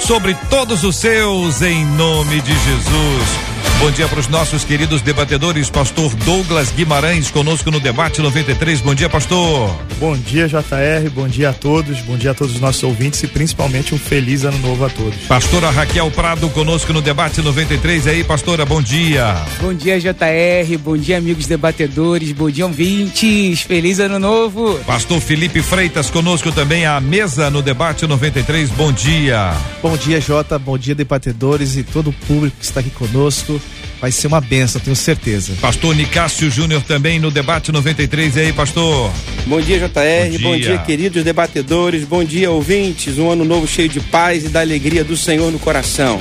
[0.00, 3.48] sobre todos os seus, em nome de Jesus.
[3.80, 8.80] Bom dia para os nossos queridos debatedores, pastor Douglas Guimarães, conosco no debate 93.
[8.80, 9.70] Bom dia, pastor.
[10.00, 11.08] Bom dia, JR.
[11.14, 12.00] Bom dia a todos.
[12.00, 15.16] Bom dia a todos os nossos ouvintes e principalmente um feliz ano novo a todos.
[15.28, 18.06] Pastora Raquel Prado conosco no debate 93.
[18.06, 19.36] E aí, pastora, bom dia.
[19.60, 20.76] Bom dia, JR.
[20.82, 22.32] Bom dia, amigos debatedores.
[22.32, 23.62] Bom dia, ouvintes.
[23.62, 24.76] Feliz ano novo.
[24.86, 28.70] Pastor Felipe Freitas conosco também à mesa no debate 93.
[28.70, 29.52] Bom dia.
[29.80, 30.58] Bom dia, Jota.
[30.58, 33.60] Bom dia, debatedores e todo o público que está aqui conosco.
[34.00, 35.54] Vai ser uma benção, tenho certeza.
[35.60, 38.36] Pastor Nicásio Júnior também no debate 93.
[38.36, 39.10] E aí, pastor?
[39.46, 39.84] Bom dia, JR.
[39.84, 40.38] Bom dia.
[40.38, 42.04] Bom dia, queridos debatedores.
[42.04, 43.18] Bom dia, ouvintes.
[43.18, 46.20] Um ano novo cheio de paz e da alegria do Senhor no coração.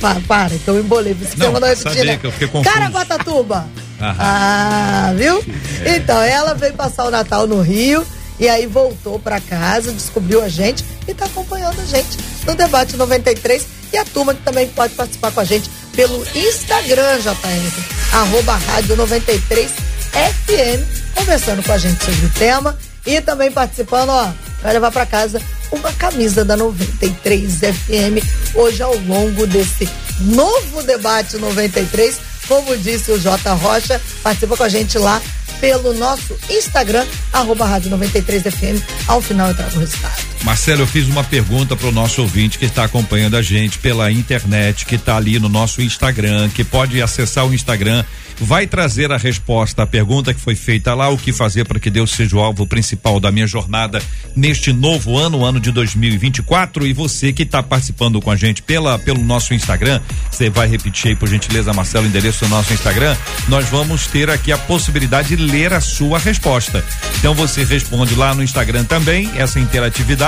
[0.00, 1.12] Para, para, então eu embolei.
[1.14, 2.16] Você não, mandou né?
[2.16, 2.72] que eu fiquei confuso.
[2.72, 3.68] Caraguatatuba.
[4.00, 5.44] ah, viu?
[5.84, 5.96] É.
[5.96, 8.06] Então, ela veio passar o Natal no Rio
[8.38, 12.16] e aí voltou para casa, descobriu a gente e está acompanhando a gente
[12.46, 17.18] no debate 93 e a turma que também pode participar com a gente pelo Instagram,
[17.18, 19.68] JR, arroba rádio 93
[20.12, 24.30] FM, conversando com a gente sobre o tema e também participando, ó,
[24.62, 25.42] vai levar para casa
[25.72, 32.16] uma camisa da 93 FM hoje ao longo desse novo debate 93.
[32.46, 35.20] Como disse o J Rocha, participa com a gente lá
[35.60, 38.80] pelo nosso Instagram, arroba Rádio 93FM.
[39.08, 40.37] Ao final eu trago o resultado.
[40.44, 44.10] Marcelo, eu fiz uma pergunta para o nosso ouvinte que está acompanhando a gente pela
[44.10, 48.04] internet, que está ali no nosso Instagram, que pode acessar o Instagram
[48.40, 51.90] vai trazer a resposta à pergunta que foi feita lá, o que fazer para que
[51.90, 54.02] Deus seja o alvo principal da minha jornada
[54.34, 56.86] neste novo ano, ano de 2024.
[56.86, 60.00] E você que está participando com a gente pela, pelo nosso Instagram,
[60.30, 63.16] você vai repetir aí, por gentileza, Marcelo, o endereço do nosso Instagram.
[63.48, 66.84] Nós vamos ter aqui a possibilidade de ler a sua resposta.
[67.18, 70.27] Então você responde lá no Instagram também, essa interatividade,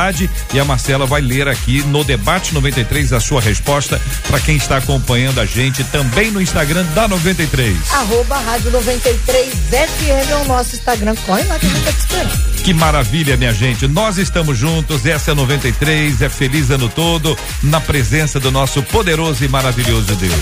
[0.52, 4.78] e a Marcela vai ler aqui no Debate 93 a sua resposta para quem está
[4.78, 10.74] acompanhando a gente também no Instagram da 93 arroba Rádio 93 FM é o nosso
[10.74, 11.14] Instagram.
[11.26, 12.62] Corre lá que a gente tá te esperando.
[12.62, 13.86] Que maravilha, minha gente.
[13.86, 15.04] Nós estamos juntos.
[15.06, 16.22] Essa é 93.
[16.22, 20.34] É feliz ano todo na presença do nosso poderoso e maravilhoso Deus.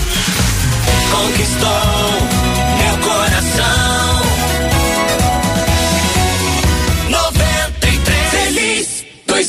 [1.11, 2.48] Conquistou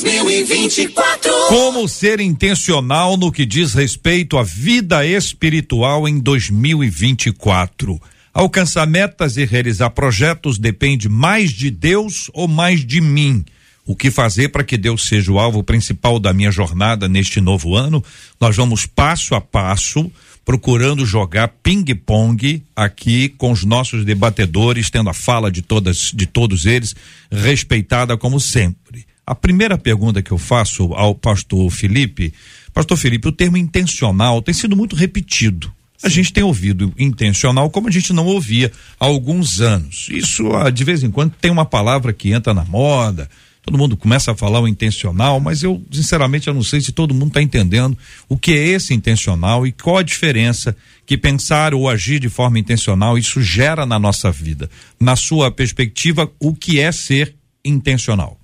[0.01, 1.31] 2024.
[1.47, 8.01] Como ser intencional no que diz respeito à vida espiritual em 2024?
[8.33, 13.45] Alcançar metas e realizar projetos depende mais de Deus ou mais de mim?
[13.85, 17.75] O que fazer para que Deus seja o alvo principal da minha jornada neste novo
[17.75, 18.03] ano?
[18.39, 20.11] Nós vamos passo a passo
[20.43, 26.65] procurando jogar ping-pong aqui com os nossos debatedores, tendo a fala de todas de todos
[26.65, 26.95] eles
[27.31, 29.10] respeitada como sempre.
[29.25, 32.33] A primeira pergunta que eu faço ao pastor Felipe,
[32.73, 35.71] pastor Felipe, o termo intencional tem sido muito repetido.
[36.03, 40.07] A gente tem ouvido intencional como a gente não ouvia há alguns anos.
[40.09, 43.29] Isso, ah, de vez em quando, tem uma palavra que entra na moda,
[43.61, 47.13] todo mundo começa a falar o intencional, mas eu, sinceramente, eu não sei se todo
[47.13, 47.95] mundo está entendendo
[48.27, 50.75] o que é esse intencional e qual a diferença
[51.05, 54.67] que pensar ou agir de forma intencional isso gera na nossa vida.
[54.99, 58.40] Na sua perspectiva, o que é ser intencional?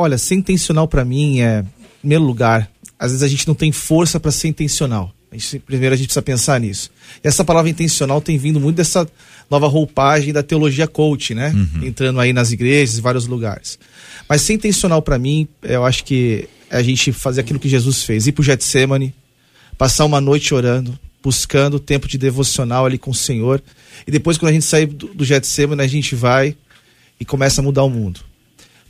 [0.00, 3.72] Olha, ser intencional para mim é, em primeiro lugar, às vezes a gente não tem
[3.72, 5.12] força para ser intencional.
[5.28, 6.88] A gente, primeiro a gente precisa pensar nisso.
[7.22, 9.08] E essa palavra intencional tem vindo muito dessa
[9.50, 11.50] nova roupagem da teologia coach, né?
[11.52, 11.84] Uhum.
[11.84, 13.76] Entrando aí nas igrejas, em vários lugares.
[14.28, 18.04] Mas ser intencional para mim, eu acho que é a gente fazer aquilo que Jesus
[18.04, 19.12] fez, ir pro Getsemane,
[19.76, 23.60] passar uma noite orando, buscando tempo de devocional ali com o Senhor.
[24.06, 26.56] E depois quando a gente sair do, do Getsemane, a gente vai
[27.18, 28.27] e começa a mudar o mundo.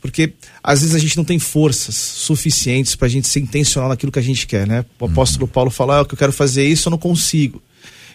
[0.00, 4.12] Porque às vezes a gente não tem forças suficientes para a gente ser intencional naquilo
[4.12, 4.84] que a gente quer, né?
[4.98, 5.52] O apóstolo uhum.
[5.52, 7.62] Paulo fala: ah, que eu quero fazer isso, eu não consigo.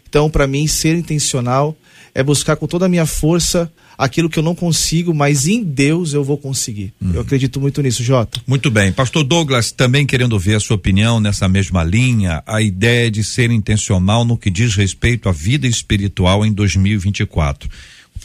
[0.08, 1.76] Então, para mim, ser intencional
[2.14, 6.14] é buscar com toda a minha força aquilo que eu não consigo, mas em Deus
[6.14, 6.94] eu vou conseguir.
[7.02, 7.14] Uhum.
[7.14, 8.42] Eu acredito muito nisso, Jota.
[8.46, 8.92] Muito bem.
[8.92, 13.52] Pastor Douglas, também querendo ouvir a sua opinião nessa mesma linha, a ideia de ser
[13.52, 17.70] intencional no que diz respeito à vida espiritual em 2024.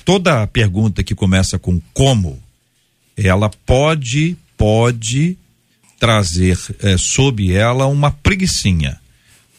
[0.05, 2.39] Toda pergunta que começa com como
[3.27, 5.37] ela pode, pode
[5.99, 8.99] trazer é, sob ela uma preguiçinha.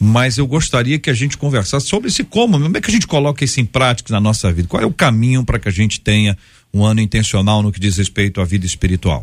[0.02, 3.06] Mas eu gostaria que a gente conversasse sobre esse como, como é que a gente
[3.06, 4.66] coloca isso em prática na nossa vida?
[4.66, 6.38] Qual é o caminho para que a gente tenha
[6.72, 9.22] um ano intencional no que diz respeito à vida espiritual?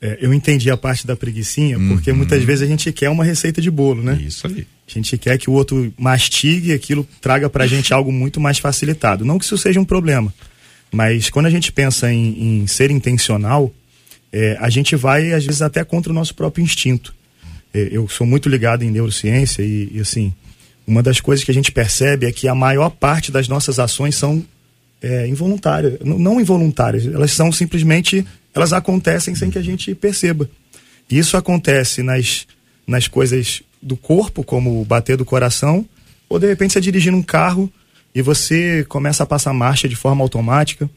[0.00, 1.88] É, eu entendi a parte da preguiçinha, uhum.
[1.88, 4.18] porque muitas vezes a gente quer uma receita de bolo, né?
[4.26, 4.66] Isso aí.
[4.86, 8.58] A gente quer que o outro mastigue e aquilo traga pra gente algo muito mais
[8.58, 9.24] facilitado.
[9.24, 10.32] Não que isso seja um problema,
[10.92, 13.72] mas quando a gente pensa em, em ser intencional,
[14.32, 17.14] é, a gente vai, às vezes, até contra o nosso próprio instinto.
[17.72, 20.32] É, eu sou muito ligado em neurociência e, e, assim,
[20.86, 24.14] uma das coisas que a gente percebe é que a maior parte das nossas ações
[24.16, 24.44] são
[25.00, 25.98] é, involuntárias.
[26.04, 30.48] Não, não involuntárias, elas são simplesmente, elas acontecem sem que a gente perceba.
[31.10, 32.46] Isso acontece nas,
[32.86, 35.86] nas coisas do corpo, como bater do coração,
[36.28, 37.70] ou de repente você dirigindo um carro
[38.14, 40.88] e você começa a passar marcha de forma automática.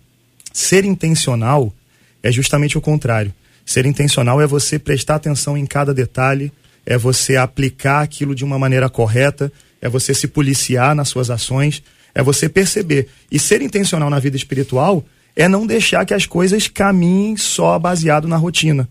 [0.53, 1.73] Ser intencional
[2.21, 3.33] é justamente o contrário.
[3.65, 6.51] Ser intencional é você prestar atenção em cada detalhe,
[6.85, 11.83] é você aplicar aquilo de uma maneira correta, é você se policiar nas suas ações,
[12.13, 13.07] é você perceber.
[13.31, 15.03] E ser intencional na vida espiritual
[15.35, 18.87] é não deixar que as coisas caminhem só baseado na rotina.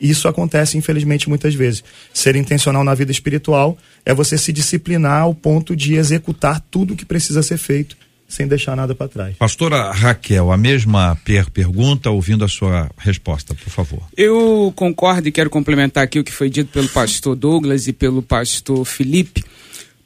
[0.00, 1.82] Isso acontece, infelizmente, muitas vezes.
[2.12, 6.96] Ser intencional na vida espiritual é você se disciplinar ao ponto de executar tudo o
[6.96, 7.96] que precisa ser feito
[8.28, 9.36] sem deixar nada para trás.
[9.38, 14.02] Pastora Raquel, a mesma per pergunta, ouvindo a sua resposta, por favor.
[14.16, 18.22] Eu concordo e quero complementar aqui o que foi dito pelo pastor Douglas e pelo
[18.22, 19.42] pastor Felipe.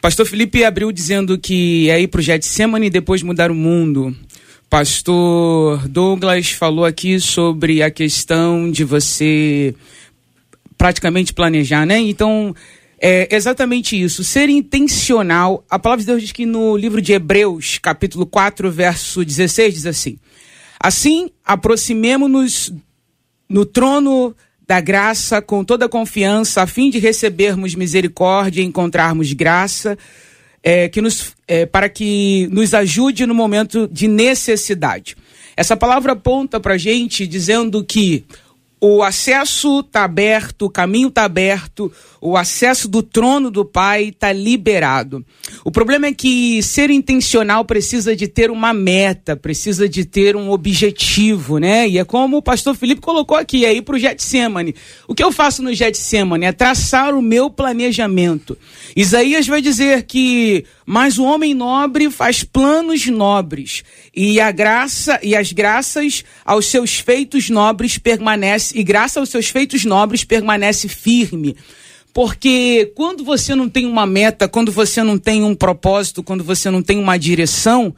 [0.01, 4.17] Pastor Felipe abriu dizendo que é ir para o Getsemane e depois mudar o mundo.
[4.73, 9.75] Pastor Douglas falou aqui sobre a questão de você
[10.79, 11.99] praticamente planejar, né?
[11.99, 12.57] Então,
[12.99, 15.63] é exatamente isso, ser intencional.
[15.69, 19.85] A palavra de Deus diz que no livro de Hebreus, capítulo 4, verso 16, diz
[19.85, 20.19] assim:
[20.81, 22.73] Assim, aproximemo-nos
[23.51, 24.35] no trono
[24.67, 29.99] da graça com toda confiança, a fim de recebermos misericórdia e encontrarmos graça,
[30.63, 35.17] é, que nos, é, para que nos ajude no momento de necessidade.
[35.57, 38.25] Essa palavra aponta para a gente dizendo que
[38.85, 44.33] o acesso está aberto, o caminho está aberto, o acesso do trono do Pai está
[44.33, 45.25] liberado.
[45.65, 50.51] O problema é que ser intencional precisa de ter uma meta, precisa de ter um
[50.51, 51.89] objetivo, né?
[51.89, 54.75] E é como o pastor Felipe colocou aqui, ir para o Getsemane.
[55.07, 58.59] O que eu faço no Getsemane é traçar o meu planejamento.
[58.95, 63.83] Isaías vai dizer que mas o homem nobre faz planos nobres
[64.15, 69.49] e a graça e as graças aos seus feitos nobres permanece e graça aos seus
[69.49, 71.57] feitos nobres permanece firme.
[72.13, 76.71] Porque quando você não tem uma meta, quando você não tem um propósito, quando você
[76.71, 77.95] não tem uma direção,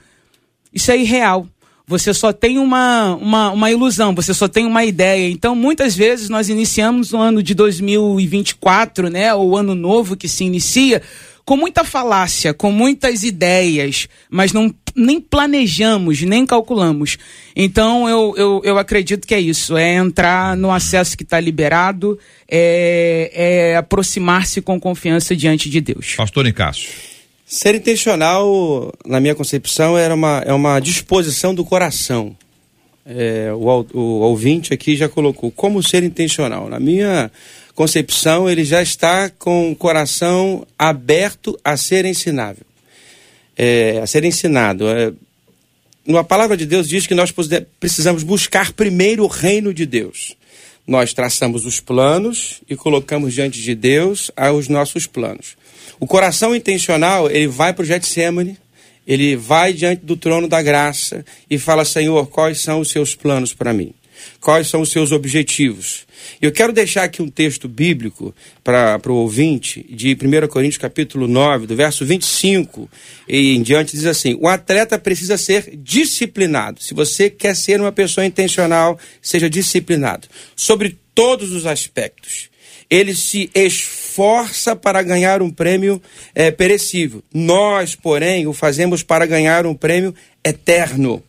[0.72, 1.48] isso é irreal.
[1.86, 5.30] Você só tem uma, uma, uma ilusão, você só tem uma ideia.
[5.30, 10.44] Então, muitas vezes nós iniciamos no ano de 2024, né, o ano novo que se
[10.44, 11.02] inicia,
[11.44, 17.18] com muita falácia, com muitas ideias, mas não nem planejamos, nem calculamos.
[17.54, 22.18] Então eu, eu, eu acredito que é isso, é entrar no acesso que está liberado,
[22.48, 23.30] é,
[23.72, 26.14] é aproximar-se com confiança diante de Deus.
[26.16, 26.88] Pastor Nicásio.
[27.54, 32.36] Ser intencional, na minha concepção, era uma, é uma disposição do coração.
[33.06, 36.68] É, o, o ouvinte aqui já colocou como ser intencional.
[36.68, 37.30] Na minha
[37.72, 42.66] concepção, ele já está com o coração aberto a ser ensinável,
[43.56, 44.88] é, a ser ensinado.
[44.88, 45.12] É,
[46.18, 47.32] a palavra de Deus diz que nós
[47.78, 50.36] precisamos buscar primeiro o reino de Deus.
[50.86, 55.56] Nós traçamos os planos e colocamos diante de Deus os nossos planos.
[55.98, 58.58] O coração intencional, ele vai para o Getsemane,
[59.06, 63.54] ele vai diante do trono da graça e fala: Senhor, quais são os seus planos
[63.54, 63.94] para mim?
[64.40, 66.03] Quais são os seus objetivos?
[66.40, 71.66] Eu quero deixar aqui um texto bíblico para o ouvinte, de 1 Coríntios capítulo 9,
[71.66, 72.88] do verso 25
[73.28, 76.82] e em diante, diz assim: o atleta precisa ser disciplinado.
[76.82, 80.28] Se você quer ser uma pessoa intencional, seja disciplinado.
[80.54, 82.50] Sobre todos os aspectos.
[82.90, 86.00] Ele se esforça para ganhar um prêmio
[86.34, 87.22] é, perecível.
[87.32, 90.14] Nós, porém, o fazemos para ganhar um prêmio
[90.44, 91.22] eterno.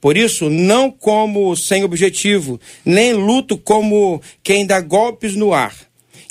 [0.00, 5.74] Por isso, não como sem objetivo, nem luto como quem dá golpes no ar.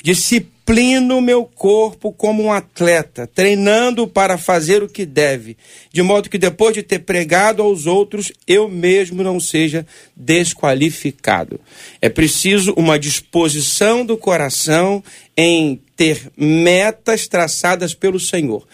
[0.02, 5.56] Disciplino meu corpo como um atleta, treinando para fazer o que deve,
[5.92, 11.60] de modo que depois de ter pregado aos outros, eu mesmo não seja desqualificado.
[12.00, 15.02] É preciso uma disposição do coração
[15.36, 18.66] em ter metas traçadas pelo Senhor.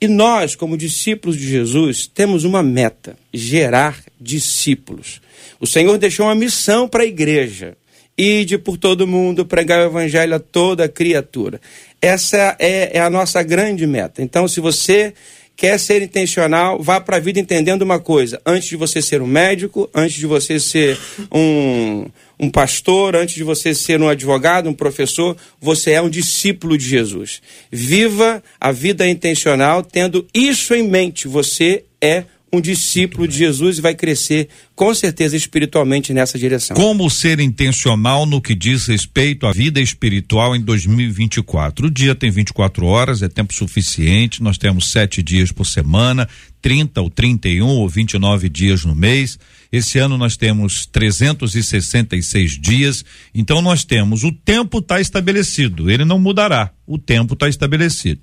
[0.00, 5.20] E nós, como discípulos de Jesus, temos uma meta: gerar discípulos.
[5.58, 7.76] O Senhor deixou uma missão para a igreja:
[8.16, 11.60] ide por todo mundo, pregar o evangelho a toda criatura.
[12.00, 14.22] Essa é, é a nossa grande meta.
[14.22, 15.14] Então, se você
[15.56, 19.26] quer ser intencional, vá para a vida entendendo uma coisa: antes de você ser um
[19.26, 20.98] médico, antes de você ser
[21.32, 22.06] um,
[22.38, 26.86] um pastor, antes de você ser um advogado, um professor, você é um discípulo de
[26.86, 27.40] Jesus.
[27.70, 31.26] Viva a vida intencional tendo isso em mente.
[31.26, 36.76] Você é um discípulo de Jesus e vai crescer com certeza espiritualmente nessa direção.
[36.76, 41.86] Como ser intencional no que diz respeito à vida espiritual em 2024?
[41.86, 44.42] O dia tem 24 horas, é tempo suficiente.
[44.42, 46.28] Nós temos sete dias por semana,
[46.62, 49.38] 30 ou 31 ou 29 dias no mês.
[49.70, 53.04] Esse ano nós temos 366 dias,
[53.34, 56.70] então nós temos o tempo está estabelecido, ele não mudará.
[56.86, 58.20] O tempo está estabelecido.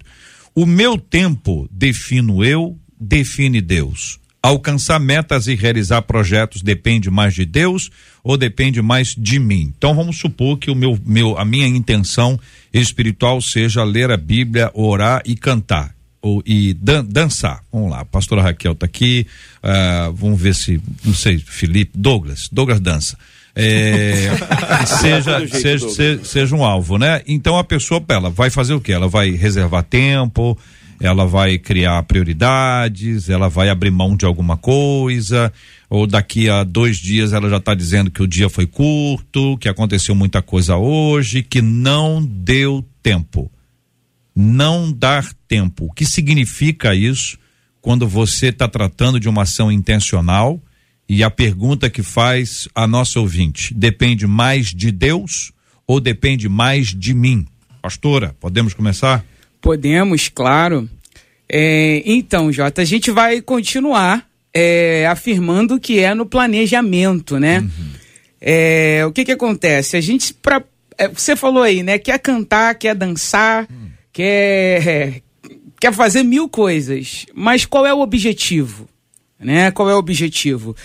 [0.56, 4.20] O meu tempo defino eu, define Deus.
[4.42, 7.90] Alcançar metas e realizar projetos depende mais de Deus
[8.22, 9.74] ou depende mais de mim?
[9.78, 12.38] Então vamos supor que o meu, meu a minha intenção
[12.74, 15.93] espiritual seja ler a Bíblia, orar e cantar
[16.24, 17.62] ou, e dan, dançar.
[17.72, 19.28] Vamos lá, a pastora Raquel está aqui,
[19.62, 23.18] uh, vamos ver se, não sei, Felipe, Douglas, Douglas dança.
[23.54, 24.32] É,
[24.88, 27.22] seja, seja, seja, seja um alvo, né?
[27.28, 28.92] Então a pessoa, ela vai fazer o que?
[28.92, 30.58] Ela vai reservar tempo,
[31.00, 35.52] ela vai criar prioridades, ela vai abrir mão de alguma coisa,
[35.90, 39.68] ou daqui a dois dias ela já está dizendo que o dia foi curto, que
[39.68, 43.52] aconteceu muita coisa hoje, que não deu tempo
[44.36, 45.86] não dar tempo.
[45.86, 47.38] O que significa isso
[47.82, 50.60] quando você está tratando de uma ação intencional?
[51.08, 55.52] E a pergunta que faz a nossa ouvinte: depende mais de Deus
[55.86, 57.46] ou depende mais de mim?
[57.82, 59.24] Pastora, podemos começar?
[59.62, 60.90] Podemos, claro.
[61.48, 67.60] É, então, Jota, a gente vai continuar é, afirmando que é no planejamento, né?
[67.60, 67.90] Uhum.
[68.40, 69.96] É, o que que acontece?
[69.98, 70.64] A gente, pra,
[70.98, 72.00] é, você falou aí, né?
[72.00, 75.24] Quer cantar, quer dançar, uhum quer,
[75.80, 78.88] quer fazer mil coisas, mas qual é o objetivo?
[79.40, 79.72] Né?
[79.72, 80.76] Qual é o objetivo?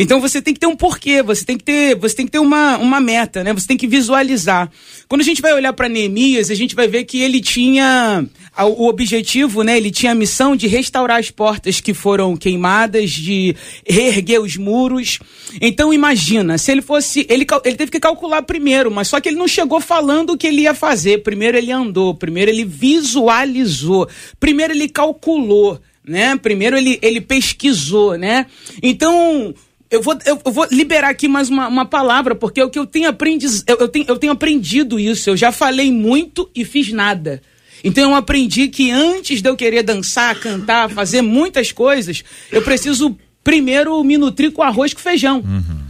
[0.00, 2.38] Então você tem que ter um porquê, você tem que ter, você tem que ter
[2.38, 3.52] uma, uma meta, né?
[3.52, 4.70] Você tem que visualizar.
[5.08, 8.24] Quando a gente vai olhar para Neemias, a gente vai ver que ele tinha
[8.56, 9.76] o objetivo, né?
[9.76, 15.18] Ele tinha a missão de restaurar as portas que foram queimadas, de reerguer os muros.
[15.60, 19.36] Então imagina, se ele fosse, ele, ele teve que calcular primeiro, mas só que ele
[19.36, 21.24] não chegou falando o que ele ia fazer.
[21.24, 26.36] Primeiro ele andou, primeiro ele visualizou, primeiro ele calculou né?
[26.36, 28.46] Primeiro ele, ele pesquisou, né?
[28.82, 29.54] Então,
[29.90, 32.78] eu vou, eu, eu, vou liberar aqui mais uma, uma palavra, porque é o que
[32.78, 35.30] eu tenho, aprendiz, eu, eu, tenho, eu tenho aprendido isso.
[35.30, 37.40] Eu já falei muito e fiz nada.
[37.82, 43.16] Então eu aprendi que antes de eu querer dançar, cantar, fazer muitas coisas, eu preciso
[43.42, 45.42] primeiro me nutrir com arroz com feijão.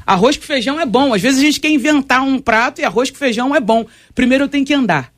[0.07, 1.13] Arroz com feijão é bom.
[1.13, 3.85] Às vezes a gente quer inventar um prato e arroz com feijão é bom.
[4.15, 5.13] Primeiro eu tenho que andar.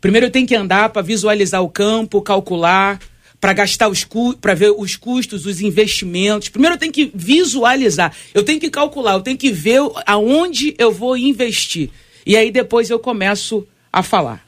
[0.00, 2.98] Primeiro eu tenho que andar para visualizar o campo, calcular,
[3.44, 4.06] para gastar os
[4.40, 6.48] para ver os custos, os investimentos.
[6.48, 8.10] Primeiro eu tenho que visualizar.
[8.32, 11.90] Eu tenho que calcular, eu tenho que ver aonde eu vou investir.
[12.24, 14.42] E aí depois eu começo a falar.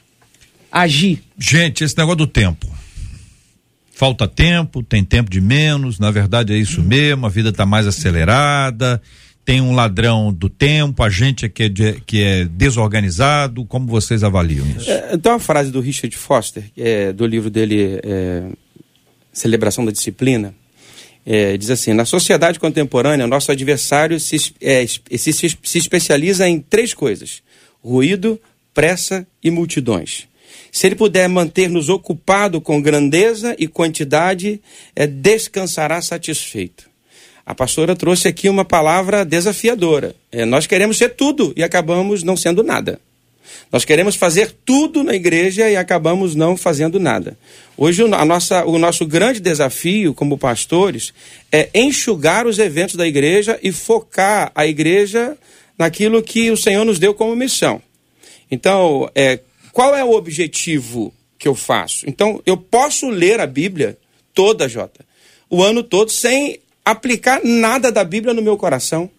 [0.71, 1.21] Agir.
[1.37, 2.67] Gente, esse negócio do tempo
[3.91, 7.85] falta tempo, tem tempo de menos, na verdade é isso mesmo, a vida está mais
[7.85, 8.99] acelerada,
[9.45, 13.85] tem um ladrão do tempo, a gente é que é, de, que é desorganizado, como
[13.85, 14.89] vocês avaliam isso?
[14.89, 18.43] É, tem uma frase do Richard Foster, é, do livro dele é,
[19.37, 20.55] Celebração da Disciplina,
[21.23, 26.59] é, diz assim, na sociedade contemporânea, nosso adversário se, é, se, se, se especializa em
[26.59, 27.43] três coisas,
[27.83, 28.41] ruído,
[28.73, 30.27] pressa e multidões.
[30.71, 34.59] Se ele puder manter-nos ocupado com grandeza e quantidade,
[34.95, 36.89] é, descansará satisfeito.
[37.45, 40.15] A pastora trouxe aqui uma palavra desafiadora.
[40.31, 42.99] É, nós queremos ser tudo e acabamos não sendo nada.
[43.71, 47.37] Nós queremos fazer tudo na igreja e acabamos não fazendo nada.
[47.75, 51.13] Hoje, a nossa, o nosso grande desafio como pastores
[51.51, 55.37] é enxugar os eventos da igreja e focar a igreja
[55.77, 57.81] naquilo que o Senhor nos deu como missão.
[58.49, 59.39] Então, é,
[59.71, 62.09] qual é o objetivo que eu faço?
[62.09, 63.97] Então, eu posso ler a Bíblia
[64.33, 65.05] toda, Jota,
[65.49, 69.09] o ano todo, sem aplicar nada da Bíblia no meu coração.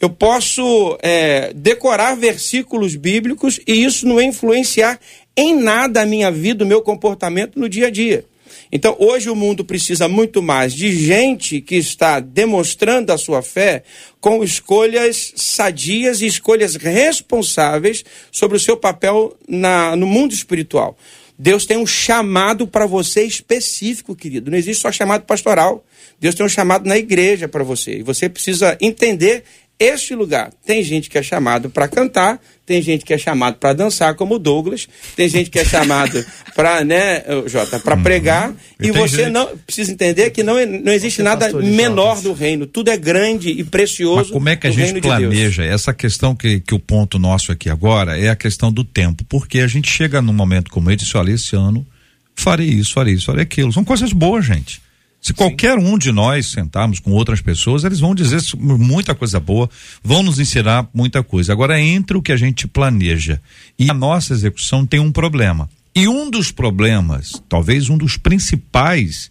[0.00, 4.98] Eu posso é, decorar versículos bíblicos e isso não influenciar
[5.36, 8.24] em nada a minha vida, o meu comportamento no dia a dia.
[8.70, 13.82] Então, hoje o mundo precisa muito mais de gente que está demonstrando a sua fé
[14.20, 20.96] com escolhas sadias e escolhas responsáveis sobre o seu papel na, no mundo espiritual.
[21.42, 24.48] Deus tem um chamado para você específico, querido.
[24.48, 25.84] Não existe só chamado pastoral.
[26.20, 27.98] Deus tem um chamado na igreja para você.
[27.98, 29.42] E você precisa entender
[29.82, 30.50] este lugar.
[30.64, 34.36] Tem gente que é chamado para cantar, tem gente que é chamado para dançar, como
[34.36, 36.24] o Douglas, tem gente que é chamado
[36.54, 38.02] para, né, Jota, para uhum.
[38.02, 42.66] pregar, e, e você não precisa entender que não, não existe nada menor do reino,
[42.66, 44.16] tudo é grande e precioso.
[44.16, 45.62] Mas como é que a gente planeja?
[45.62, 49.24] De Essa questão que, que o ponto nosso aqui agora é a questão do tempo,
[49.28, 51.86] porque a gente chega num momento como esse, olha, esse ano
[52.34, 53.72] farei isso, farei isso, farei aquilo.
[53.72, 54.80] São coisas boas, gente.
[55.22, 59.70] Se qualquer um de nós sentarmos com outras pessoas, eles vão dizer muita coisa boa,
[60.02, 61.52] vão nos ensinar muita coisa.
[61.52, 63.40] Agora, entre o que a gente planeja
[63.78, 65.70] e a nossa execução tem um problema.
[65.94, 69.30] E um dos problemas, talvez um dos principais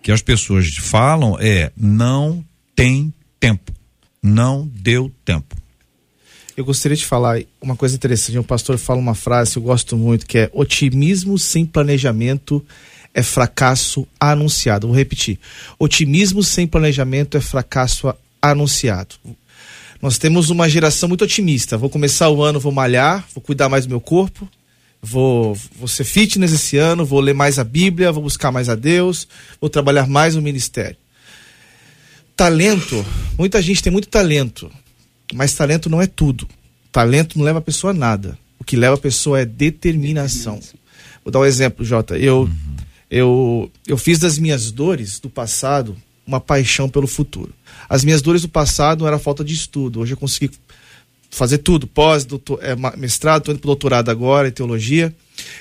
[0.00, 2.44] que as pessoas falam é não
[2.76, 3.72] tem tempo.
[4.22, 5.56] Não deu tempo.
[6.56, 8.38] Eu gostaria de falar uma coisa interessante.
[8.38, 12.64] O pastor fala uma frase que eu gosto muito, que é otimismo sem planejamento
[13.16, 14.88] é fracasso anunciado.
[14.88, 15.38] Vou repetir.
[15.78, 19.14] Otimismo sem planejamento é fracasso anunciado.
[20.02, 21.78] Nós temos uma geração muito otimista.
[21.78, 24.46] Vou começar o ano, vou malhar, vou cuidar mais do meu corpo,
[25.00, 28.74] vou, vou ser fitness esse ano, vou ler mais a Bíblia, vou buscar mais a
[28.74, 29.26] Deus,
[29.58, 30.98] vou trabalhar mais no ministério.
[32.36, 33.02] Talento,
[33.38, 34.70] muita gente tem muito talento,
[35.32, 36.46] mas talento não é tudo.
[36.92, 38.38] Talento não leva a pessoa a nada.
[38.58, 40.60] O que leva a pessoa é determinação.
[41.24, 42.18] Vou dar um exemplo, Jota.
[42.18, 42.76] Eu uhum
[43.10, 47.54] eu, eu fiz das minhas dores do passado uma paixão pelo futuro.
[47.88, 50.00] As minhas dores do passado era falta de estudo.
[50.00, 50.50] Hoje eu consegui
[51.30, 55.14] fazer tudo, pós, doutor, é, mestrado, estou indo para doutorado agora em teologia.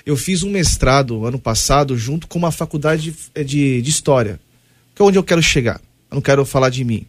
[0.06, 4.40] Eu fiz um mestrado ano passado junto com uma faculdade de, de, de história,
[4.96, 5.80] que é onde eu quero chegar.
[6.10, 7.06] Eu não quero falar de mim.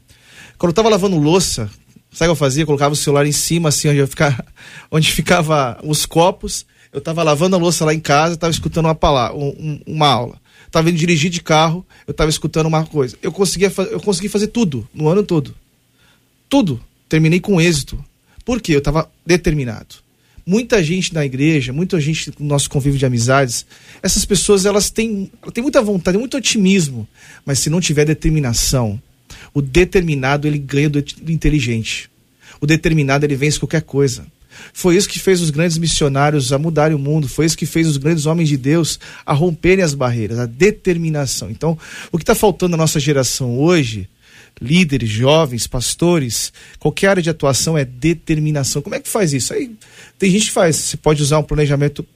[0.59, 1.71] Quando eu estava lavando louça,
[2.13, 2.63] sabe o que eu fazia?
[2.63, 4.45] Eu colocava o celular em cima, assim, onde, eu ficava,
[4.91, 8.95] onde ficava os copos, eu estava lavando a louça lá em casa, estava escutando uma
[8.95, 10.41] palavra, um, uma aula.
[10.67, 13.17] Estava indo dirigir de carro, eu estava escutando uma coisa.
[13.23, 15.55] Eu conseguia, eu consegui fazer tudo no ano todo.
[16.49, 16.81] Tudo.
[17.09, 18.03] Terminei com êxito.
[18.45, 18.75] Por quê?
[18.75, 19.97] Eu estava determinado.
[20.45, 23.67] Muita gente na igreja, muita gente no nosso convívio de amizades,
[24.01, 27.07] essas pessoas elas têm, têm muita vontade, muito otimismo,
[27.45, 29.03] mas se não tiver determinação,
[29.53, 32.09] o determinado ele ganha do inteligente.
[32.61, 34.25] O determinado ele vence qualquer coisa.
[34.73, 37.87] Foi isso que fez os grandes missionários a mudarem o mundo, foi isso que fez
[37.87, 41.51] os grandes homens de Deus a romperem as barreiras, a determinação.
[41.51, 41.79] Então,
[42.13, 44.09] o que está faltando na nossa geração hoje,
[44.61, 48.83] líderes, jovens, pastores, qualquer área de atuação é determinação.
[48.83, 49.53] Como é que faz isso?
[49.53, 49.71] Aí
[50.19, 52.07] tem gente que faz, você pode usar um planejamento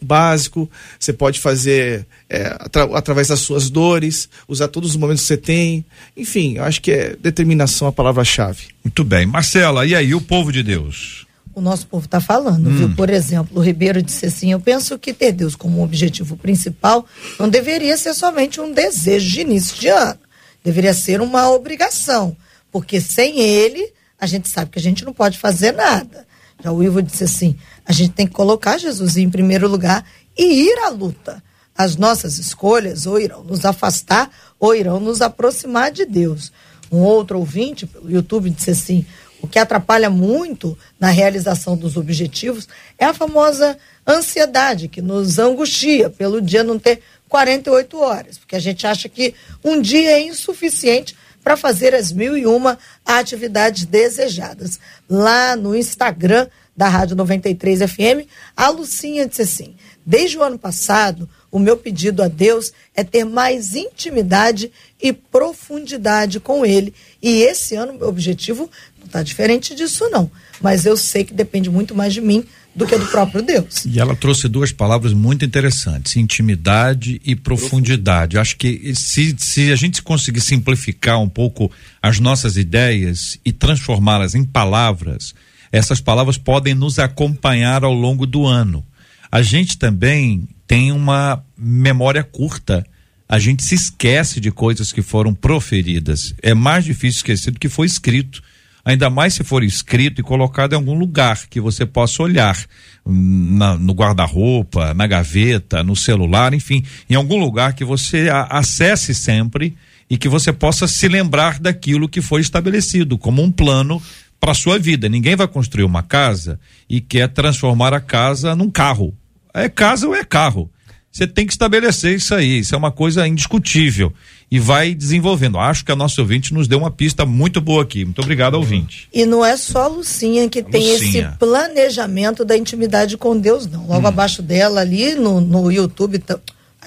[0.00, 5.28] básico, você pode fazer é, atra através das suas dores, usar todos os momentos que
[5.28, 5.84] você tem.
[6.16, 8.68] Enfim, eu acho que é determinação a palavra-chave.
[8.82, 9.26] Muito bem.
[9.26, 11.26] Marcela, e aí, o povo de Deus?
[11.54, 12.76] O nosso povo está falando, hum.
[12.76, 12.94] viu?
[12.94, 17.04] Por exemplo, o Ribeiro disse assim: eu penso que ter Deus como objetivo principal
[17.38, 20.18] não deveria ser somente um desejo de início de ano.
[20.62, 22.36] deveria ser uma obrigação,
[22.70, 26.26] porque sem ele, a gente sabe que a gente não pode fazer nada.
[26.62, 30.04] Já o Ivo disse assim: a gente tem que colocar Jesus em primeiro lugar
[30.36, 31.42] e ir à luta.
[31.76, 36.52] As nossas escolhas ou irão nos afastar ou irão nos aproximar de Deus.
[36.92, 39.06] Um outro ouvinte pelo YouTube disse assim:
[39.42, 43.76] o que atrapalha muito na realização dos objetivos é a famosa
[44.06, 49.34] ansiedade que nos angustia pelo dia não ter 48 horas, porque a gente acha que
[49.64, 54.78] um dia é insuficiente para fazer as mil e uma atividades desejadas.
[55.08, 59.74] Lá no Instagram da Rádio 93 FM, a Lucinha disse assim:
[60.04, 64.70] desde o ano passado, o meu pedido a Deus é ter mais intimidade
[65.02, 66.94] e profundidade com Ele.
[67.22, 70.30] E esse ano, meu objetivo não está diferente disso, não.
[70.60, 73.84] Mas eu sei que depende muito mais de mim do que do próprio Deus.
[73.84, 78.38] E ela trouxe duas palavras muito interessantes: intimidade e profundidade.
[78.38, 84.34] Acho que se, se a gente conseguir simplificar um pouco as nossas ideias e transformá-las
[84.34, 85.34] em palavras,
[85.72, 88.84] essas palavras podem nos acompanhar ao longo do ano.
[89.32, 92.86] A gente também tem uma memória curta.
[93.28, 96.32] A gente se esquece de coisas que foram proferidas.
[96.40, 98.40] É mais difícil esquecer do que foi escrito
[98.84, 102.56] ainda mais se for escrito e colocado em algum lugar que você possa olhar
[103.04, 109.12] hum, na, no guarda-roupa, na gaveta, no celular, enfim, em algum lugar que você acesse
[109.12, 109.76] sempre
[110.08, 114.00] e que você possa se lembrar daquilo que foi estabelecido como um plano
[114.38, 115.08] para sua vida.
[115.08, 119.12] Ninguém vai construir uma casa e quer transformar a casa num carro.
[119.54, 120.70] É casa ou é carro?
[121.12, 122.60] Você tem que estabelecer isso aí.
[122.60, 124.12] Isso é uma coisa indiscutível
[124.50, 125.58] e vai desenvolvendo.
[125.58, 128.04] Acho que a nossa ouvinte nos deu uma pista muito boa aqui.
[128.04, 129.08] Muito obrigado, ouvinte.
[129.12, 131.28] E não é só a Lucinha que a tem Lucinha.
[131.28, 133.86] esse planejamento da intimidade com Deus, não.
[133.88, 134.08] Logo hum.
[134.08, 136.22] abaixo dela, ali no, no YouTube,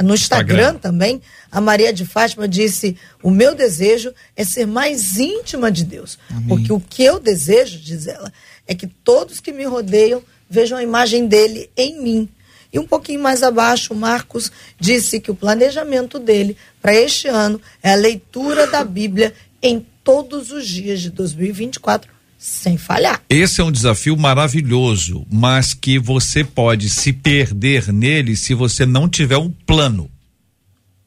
[0.01, 1.21] no Instagram, Instagram, também,
[1.51, 6.17] a Maria de Fátima disse: O meu desejo é ser mais íntima de Deus.
[6.29, 6.47] Amém.
[6.47, 8.31] Porque o que eu desejo, diz ela,
[8.65, 12.29] é que todos que me rodeiam vejam a imagem dele em mim.
[12.73, 17.61] E um pouquinho mais abaixo, o Marcos disse que o planejamento dele para este ano
[17.83, 19.31] é a leitura da Bíblia
[19.61, 23.21] em todos os dias de 2024 sem falhar.
[23.29, 29.07] Esse é um desafio maravilhoso, mas que você pode se perder nele se você não
[29.07, 30.03] tiver um plano.
[30.03, 30.09] O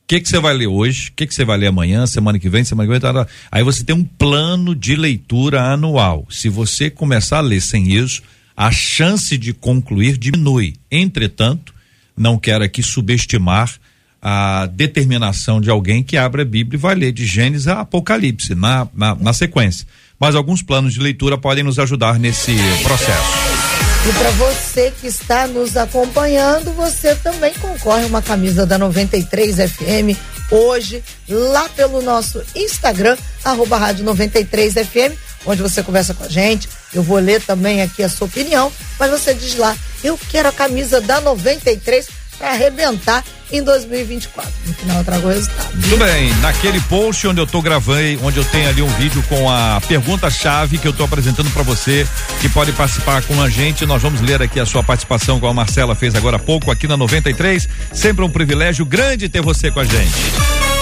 [0.06, 1.10] que que você vai ler hoje?
[1.10, 3.26] O que que você vai ler amanhã, semana que vem, semana que vem?
[3.50, 6.26] Aí você tem um plano de leitura anual.
[6.30, 8.22] Se você começar a ler sem isso,
[8.56, 10.74] a chance de concluir diminui.
[10.90, 11.74] Entretanto,
[12.16, 13.74] não quero aqui subestimar
[14.22, 18.54] a determinação de alguém que abre a Bíblia e vai ler de Gênesis a Apocalipse
[18.54, 19.86] na, na, na sequência.
[20.18, 23.66] Mas alguns planos de leitura podem nos ajudar nesse processo.
[24.08, 30.16] E para você que está nos acompanhando, você também concorre uma camisa da 93 FM
[30.50, 35.16] hoje, lá pelo nosso Instagram, arroba rádio 93 FM,
[35.46, 39.10] onde você conversa com a gente, eu vou ler também aqui a sua opinião, mas
[39.10, 44.50] você diz lá, eu quero a camisa da 93 para arrebentar em 2024.
[44.66, 45.74] No final eu trago o resultado.
[45.74, 49.48] Muito bem, naquele post onde eu tô gravando, onde eu tenho ali um vídeo com
[49.48, 52.06] a pergunta-chave que eu tô apresentando para você,
[52.40, 55.54] que pode participar com a gente, nós vamos ler aqui a sua participação, como a
[55.54, 57.68] Marcela fez agora há pouco aqui na 93.
[57.92, 60.75] Sempre um privilégio grande ter você com a gente.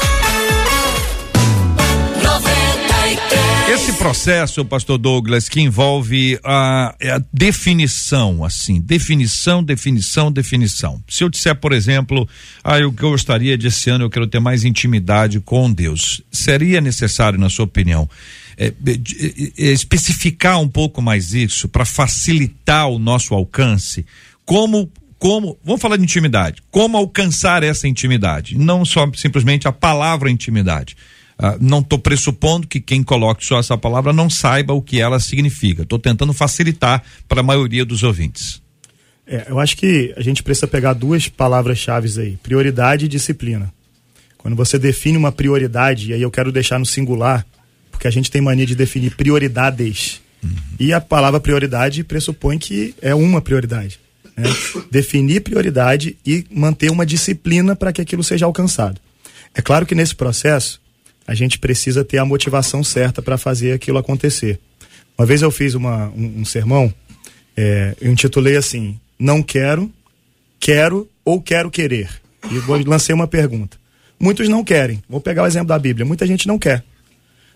[3.67, 11.03] Esse processo, pastor Douglas, que envolve a, é a, definição, assim, definição, definição, definição.
[11.09, 12.29] Se eu disser, por exemplo,
[12.63, 17.39] ah, eu gostaria de esse ano eu quero ter mais intimidade com Deus, seria necessário,
[17.39, 18.09] na sua opinião,
[18.59, 18.73] é, é,
[19.73, 24.05] especificar um pouco mais isso para facilitar o nosso alcance?
[24.45, 30.31] Como como, vamos falar de intimidade, como alcançar essa intimidade, não só simplesmente a palavra
[30.31, 30.95] intimidade.
[31.39, 35.19] Uh, não estou pressupondo que quem coloque só essa palavra não saiba o que ela
[35.19, 35.83] significa.
[35.83, 38.63] Estou tentando facilitar para a maioria dos ouvintes.
[39.27, 43.73] É, eu acho que a gente precisa pegar duas palavras-chave aí: prioridade e disciplina.
[44.37, 47.45] Quando você define uma prioridade, e aí eu quero deixar no singular,
[47.91, 50.21] porque a gente tem mania de definir prioridades.
[50.43, 50.51] Uhum.
[50.79, 53.99] E a palavra prioridade pressupõe que é uma prioridade.
[54.37, 54.45] Né?
[54.91, 59.01] Definir prioridade e manter uma disciplina para que aquilo seja alcançado.
[59.55, 60.81] É claro que nesse processo
[61.27, 64.61] a gente precisa ter a motivação certa para fazer aquilo acontecer.
[65.17, 66.93] Uma vez eu fiz uma, um, um sermão,
[67.57, 69.91] é, eu intitulei assim: Não quero,
[70.59, 72.09] quero ou quero querer.
[72.51, 73.79] E lancei uma pergunta.
[74.19, 75.03] Muitos não querem.
[75.09, 76.05] Vou pegar o exemplo da Bíblia.
[76.05, 76.85] Muita gente não quer.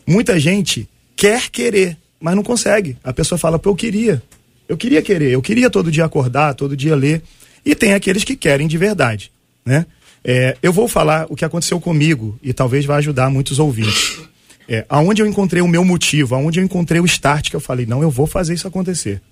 [0.06, 2.96] Muita gente quer querer, mas não consegue.
[3.04, 4.22] A pessoa fala: Pô, eu queria.
[4.68, 5.30] Eu queria querer.
[5.30, 7.22] Eu queria todo dia acordar, todo dia ler.
[7.64, 9.32] E tem aqueles que querem de verdade,
[9.64, 9.84] né?
[10.24, 14.20] É, eu vou falar o que aconteceu comigo e talvez vá ajudar muitos ouvintes.
[14.68, 17.86] É, aonde eu encontrei o meu motivo, aonde eu encontrei o start que eu falei,
[17.86, 19.22] não, eu vou fazer isso acontecer.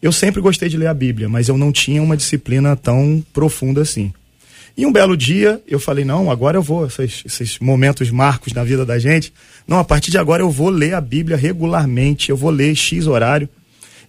[0.00, 3.82] Eu sempre gostei de ler a Bíblia, mas eu não tinha uma disciplina tão profunda
[3.82, 4.12] assim.
[4.76, 8.64] E um belo dia eu falei, não, agora eu vou, esses, esses momentos marcos na
[8.64, 9.30] vida da gente,
[9.68, 13.06] não, a partir de agora eu vou ler a Bíblia regularmente, eu vou ler X
[13.06, 13.46] horário.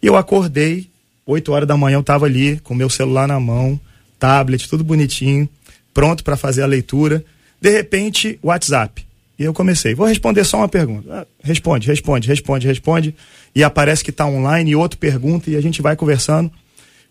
[0.01, 0.89] E eu acordei,
[1.25, 3.77] 8 horas da manhã eu estava ali com meu celular na mão,
[4.17, 5.49] tablet, tudo bonitinho,
[5.93, 7.23] pronto para fazer a leitura.
[7.60, 9.06] De repente, WhatsApp.
[9.38, 11.08] E eu comecei, vou responder só uma pergunta.
[11.12, 13.15] Ah, responde, responde, responde, responde.
[13.56, 16.51] E aparece que está online e outro pergunta e a gente vai conversando.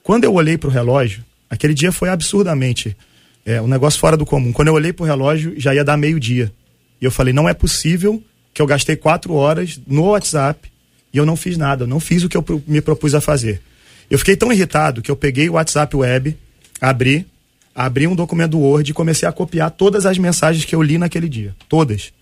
[0.03, 2.97] Quando eu olhei para o relógio, aquele dia foi absurdamente
[3.45, 4.53] é, um negócio fora do comum.
[4.53, 6.53] Quando eu olhei para o relógio, já ia dar meio-dia.
[7.01, 8.23] E eu falei, não é possível
[8.55, 10.71] que eu gastei quatro horas no WhatsApp
[11.13, 13.61] e eu não fiz nada, eu não fiz o que eu me propus a fazer.
[14.09, 16.37] Eu fiquei tão irritado que eu peguei o WhatsApp web,
[16.81, 17.27] abri,
[17.75, 20.99] abri um documento do Word e comecei a copiar todas as mensagens que eu li
[20.99, 21.55] naquele dia.
[21.69, 22.13] Todas.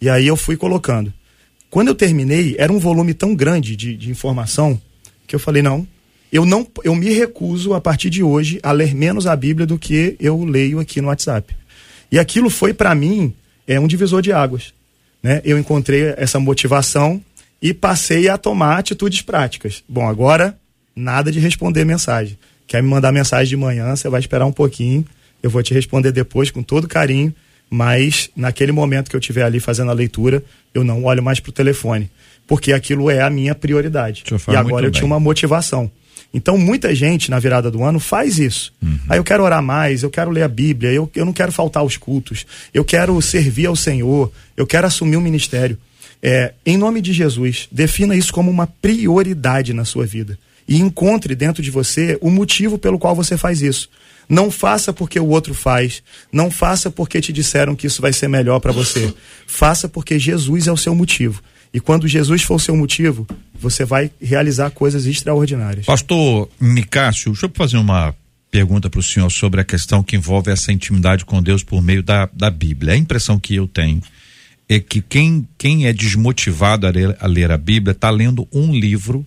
[0.00, 1.12] E aí eu fui colocando.
[1.70, 4.80] Quando eu terminei, era um volume tão grande de, de informação
[5.26, 5.86] que eu falei, não,
[6.32, 9.78] eu não eu me recuso a partir de hoje a ler menos a Bíblia do
[9.78, 11.54] que eu leio aqui no WhatsApp.
[12.10, 13.34] E aquilo foi para mim
[13.66, 14.72] é um divisor de águas,
[15.22, 15.40] né?
[15.44, 17.20] Eu encontrei essa motivação
[17.60, 19.82] e passei a tomar atitudes práticas.
[19.88, 20.56] Bom, agora
[20.94, 22.38] nada de responder mensagem.
[22.66, 25.04] Quer me mandar mensagem de manhã, você vai esperar um pouquinho,
[25.42, 27.32] eu vou te responder depois com todo carinho,
[27.70, 30.42] mas naquele momento que eu estiver ali fazendo a leitura,
[30.74, 32.10] eu não olho mais para o telefone,
[32.46, 34.24] porque aquilo é a minha prioridade.
[34.52, 34.98] E agora eu bem.
[34.98, 35.90] tinha uma motivação.
[36.34, 38.72] Então, muita gente na virada do ano faz isso.
[38.82, 38.98] Uhum.
[39.08, 41.82] Aí eu quero orar mais, eu quero ler a Bíblia, eu, eu não quero faltar
[41.82, 45.78] aos cultos, eu quero servir ao Senhor, eu quero assumir um ministério.
[46.22, 50.38] É, em nome de Jesus, defina isso como uma prioridade na sua vida.
[50.68, 53.88] E encontre dentro de você o motivo pelo qual você faz isso.
[54.28, 56.02] Não faça porque o outro faz.
[56.32, 59.14] Não faça porque te disseram que isso vai ser melhor para você.
[59.46, 61.42] Faça porque Jesus é o seu motivo.
[61.72, 65.86] E quando Jesus for o seu motivo, você vai realizar coisas extraordinárias.
[65.86, 68.14] Pastor Nicásio, deixa eu fazer uma
[68.50, 72.02] pergunta para o senhor sobre a questão que envolve essa intimidade com Deus por meio
[72.02, 72.94] da, da Bíblia.
[72.94, 74.00] A impressão que eu tenho
[74.68, 78.72] é que quem, quem é desmotivado a ler, a ler a Bíblia está lendo um
[78.74, 79.24] livro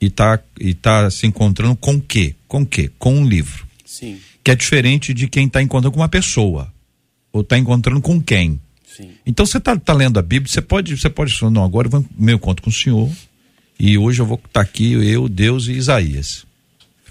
[0.00, 2.34] e está e tá se encontrando com o quê?
[2.46, 2.90] Com o quê?
[2.98, 3.66] Com um livro.
[3.84, 4.18] Sim.
[4.42, 6.72] Que é diferente de quem está encontrando com uma pessoa.
[7.32, 8.60] Ou está encontrando com quem.
[8.96, 9.10] Sim.
[9.26, 12.04] Então você está tá lendo a Bíblia, você pode, você pode falar, não, agora eu
[12.16, 13.10] meu encontro com o Senhor.
[13.78, 16.46] E hoje eu vou estar tá aqui, eu, Deus e Isaías.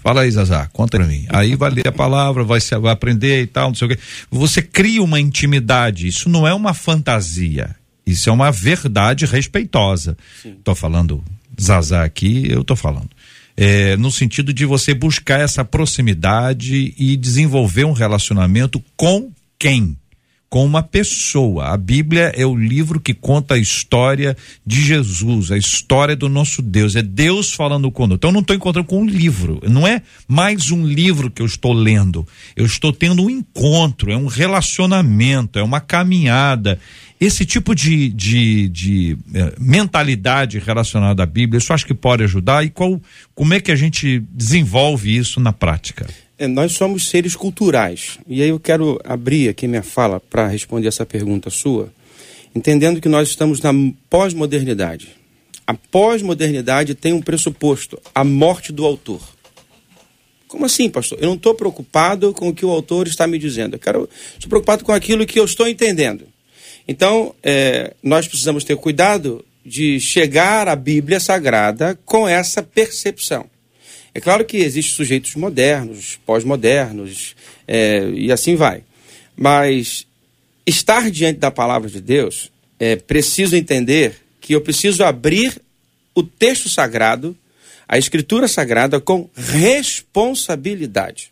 [0.02, 1.26] Fala aí, Zazá, conta pra mim.
[1.28, 3.98] Aí vai ler a palavra, vai, se, vai aprender e tal, não sei o quê.
[4.30, 7.74] Você cria uma intimidade, isso não é uma fantasia.
[8.06, 10.16] Isso é uma verdade respeitosa.
[10.42, 11.22] Estou falando
[11.60, 13.10] Zazá aqui, eu estou falando.
[13.56, 19.96] É, no sentido de você buscar essa proximidade e desenvolver um relacionamento com quem?
[20.48, 21.66] com uma pessoa.
[21.66, 26.62] A Bíblia é o livro que conta a história de Jesus, a história do nosso
[26.62, 26.96] Deus.
[26.96, 28.16] É Deus falando conosco.
[28.16, 29.60] Então eu não estou encontrando com um livro.
[29.68, 32.26] Não é mais um livro que eu estou lendo.
[32.56, 36.80] Eu estou tendo um encontro, é um relacionamento, é uma caminhada.
[37.20, 42.64] Esse tipo de, de, de eh, mentalidade relacionada à Bíblia, isso acho que pode ajudar.
[42.64, 43.00] E qual,
[43.34, 46.06] como é que a gente desenvolve isso na prática?
[46.38, 48.20] É, nós somos seres culturais.
[48.28, 51.92] E aí eu quero abrir aqui minha fala para responder essa pergunta sua,
[52.54, 53.72] entendendo que nós estamos na
[54.08, 55.08] pós-modernidade.
[55.66, 59.20] A pós-modernidade tem um pressuposto, a morte do autor.
[60.46, 61.18] Como assim, pastor?
[61.20, 63.74] Eu não estou preocupado com o que o autor está me dizendo.
[63.74, 66.24] Eu quero, estou preocupado com aquilo que eu estou entendendo.
[66.88, 73.44] Então, é, nós precisamos ter cuidado de chegar à Bíblia Sagrada com essa percepção.
[74.14, 78.82] É claro que existem sujeitos modernos, pós-modernos, é, e assim vai.
[79.36, 80.06] Mas
[80.66, 85.60] estar diante da palavra de Deus, é preciso entender que eu preciso abrir
[86.14, 87.36] o texto sagrado,
[87.86, 91.30] a escritura sagrada, com responsabilidade.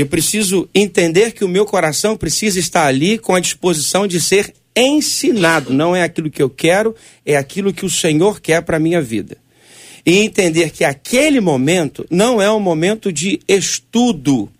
[0.00, 4.54] Eu preciso entender que o meu coração precisa estar ali com a disposição de ser
[4.74, 5.74] ensinado.
[5.74, 9.02] Não é aquilo que eu quero, é aquilo que o Senhor quer para a minha
[9.02, 9.36] vida
[10.06, 14.50] e entender que aquele momento não é um momento de estudo,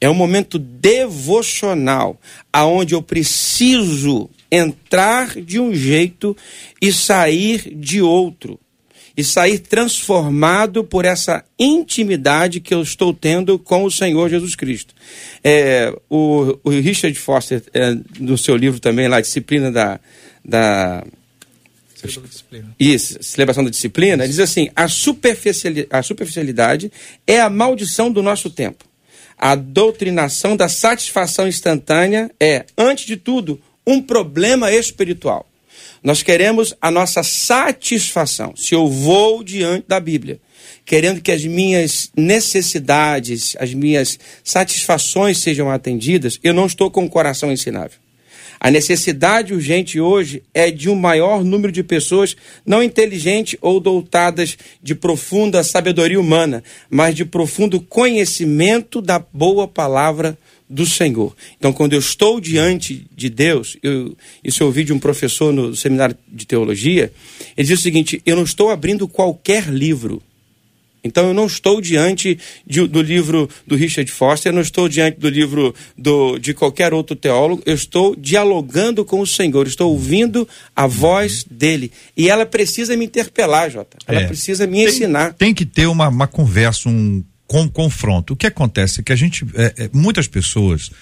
[0.00, 2.20] é um momento devocional,
[2.52, 6.36] aonde eu preciso entrar de um jeito
[6.82, 8.58] e sair de outro.
[9.16, 14.94] E sair transformado por essa intimidade que eu estou tendo com o Senhor Jesus Cristo.
[15.42, 20.00] É, o, o Richard Foster, é, no seu livro também, lá, Disciplina da,
[20.44, 21.04] da
[22.78, 26.90] isso, celebração da disciplina, diz assim: a superficialidade, a superficialidade
[27.26, 28.84] é a maldição do nosso tempo.
[29.36, 35.49] A doutrinação da satisfação instantânea é, antes de tudo, um problema espiritual.
[36.02, 38.54] Nós queremos a nossa satisfação.
[38.56, 40.40] Se eu vou diante da Bíblia,
[40.84, 47.10] querendo que as minhas necessidades, as minhas satisfações sejam atendidas, eu não estou com o
[47.10, 47.98] coração ensinável.
[48.62, 54.58] A necessidade urgente hoje é de um maior número de pessoas não inteligentes ou dotadas
[54.82, 60.36] de profunda sabedoria humana, mas de profundo conhecimento da boa palavra
[60.70, 61.36] do Senhor.
[61.58, 65.74] Então, quando eu estou diante de Deus, eu, isso eu ouvi de um professor no
[65.74, 67.12] seminário de teologia,
[67.56, 70.22] ele diz o seguinte: eu não estou abrindo qualquer livro.
[71.02, 75.18] Então eu não estou diante de, do livro do Richard Foster, eu não estou diante
[75.18, 80.46] do livro do, de qualquer outro teólogo, eu estou dialogando com o Senhor, estou ouvindo
[80.76, 81.90] a voz dele.
[82.16, 83.96] E ela precisa me interpelar, Jota.
[84.06, 84.26] Ela é.
[84.26, 85.32] precisa me ensinar.
[85.34, 88.34] Tem que ter uma, uma conversa, um com, confronto.
[88.34, 90.92] O que acontece é que a gente, é, é, muitas pessoas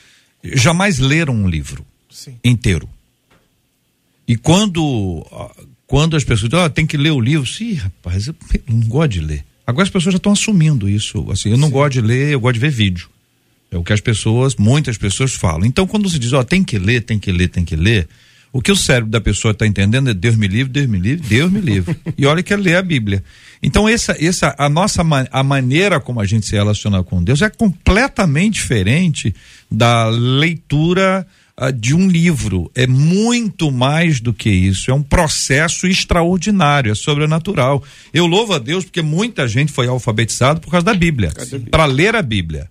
[0.43, 2.37] jamais leram um livro Sim.
[2.43, 2.89] inteiro.
[4.27, 5.27] E quando,
[5.87, 8.35] quando as pessoas dizem, oh, tem que ler o livro, sim, rapaz, eu
[8.67, 9.45] não gosto de ler.
[9.67, 11.31] Agora as pessoas já estão assumindo isso.
[11.31, 11.75] Assim, eu não Sim.
[11.75, 13.11] gosto de ler, eu gosto de ver vídeo.
[13.71, 15.67] É o que as pessoas, muitas pessoas falam.
[15.67, 18.09] Então, quando se diz, ó, tem que ler, tem que ler, tem que ler,
[18.53, 21.29] o que o cérebro da pessoa está entendendo é Deus me livre, Deus me livre,
[21.29, 21.97] Deus me livre.
[22.17, 23.23] e olha que é ler a Bíblia.
[23.63, 27.51] Então, essa, essa, a nossa a maneira como a gente se relaciona com Deus é
[27.51, 29.35] completamente diferente
[29.71, 31.27] da leitura
[31.61, 32.71] uh, de um livro.
[32.75, 34.91] É muito mais do que isso.
[34.91, 37.83] É um processo extraordinário, é sobrenatural.
[38.15, 41.33] Eu louvo a Deus porque muita gente foi alfabetizado por causa da Bíblia,
[41.71, 42.71] para ler a Bíblia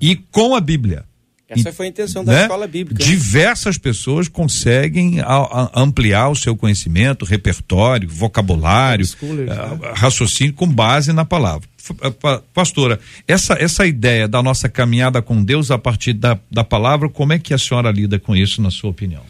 [0.00, 1.07] e com a Bíblia.
[1.48, 2.42] Essa foi a intenção da né?
[2.42, 3.02] escola bíblica.
[3.02, 5.16] Diversas pessoas conseguem
[5.74, 11.66] ampliar o seu conhecimento, repertório, vocabulário, uh, raciocínio com base na palavra.
[12.02, 17.08] Eh, pastora, essa, essa ideia da nossa caminhada com Deus a partir da, da palavra,
[17.08, 19.22] como é que a senhora lida com isso, na sua opinião?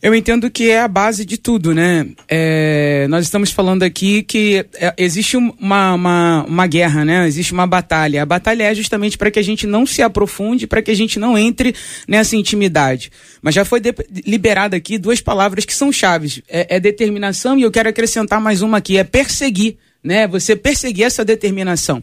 [0.00, 2.06] Eu entendo que é a base de tudo, né?
[2.28, 7.26] É, nós estamos falando aqui que é, existe uma, uma, uma, guerra, né?
[7.26, 8.22] Existe uma batalha.
[8.22, 11.18] A batalha é justamente para que a gente não se aprofunde, para que a gente
[11.18, 11.74] não entre
[12.06, 13.10] nessa intimidade.
[13.42, 13.82] Mas já foi
[14.24, 18.62] liberada aqui duas palavras que são chaves: é, é determinação e eu quero acrescentar mais
[18.62, 20.26] uma aqui: é perseguir né?
[20.28, 22.02] Você perseguir essa determinação.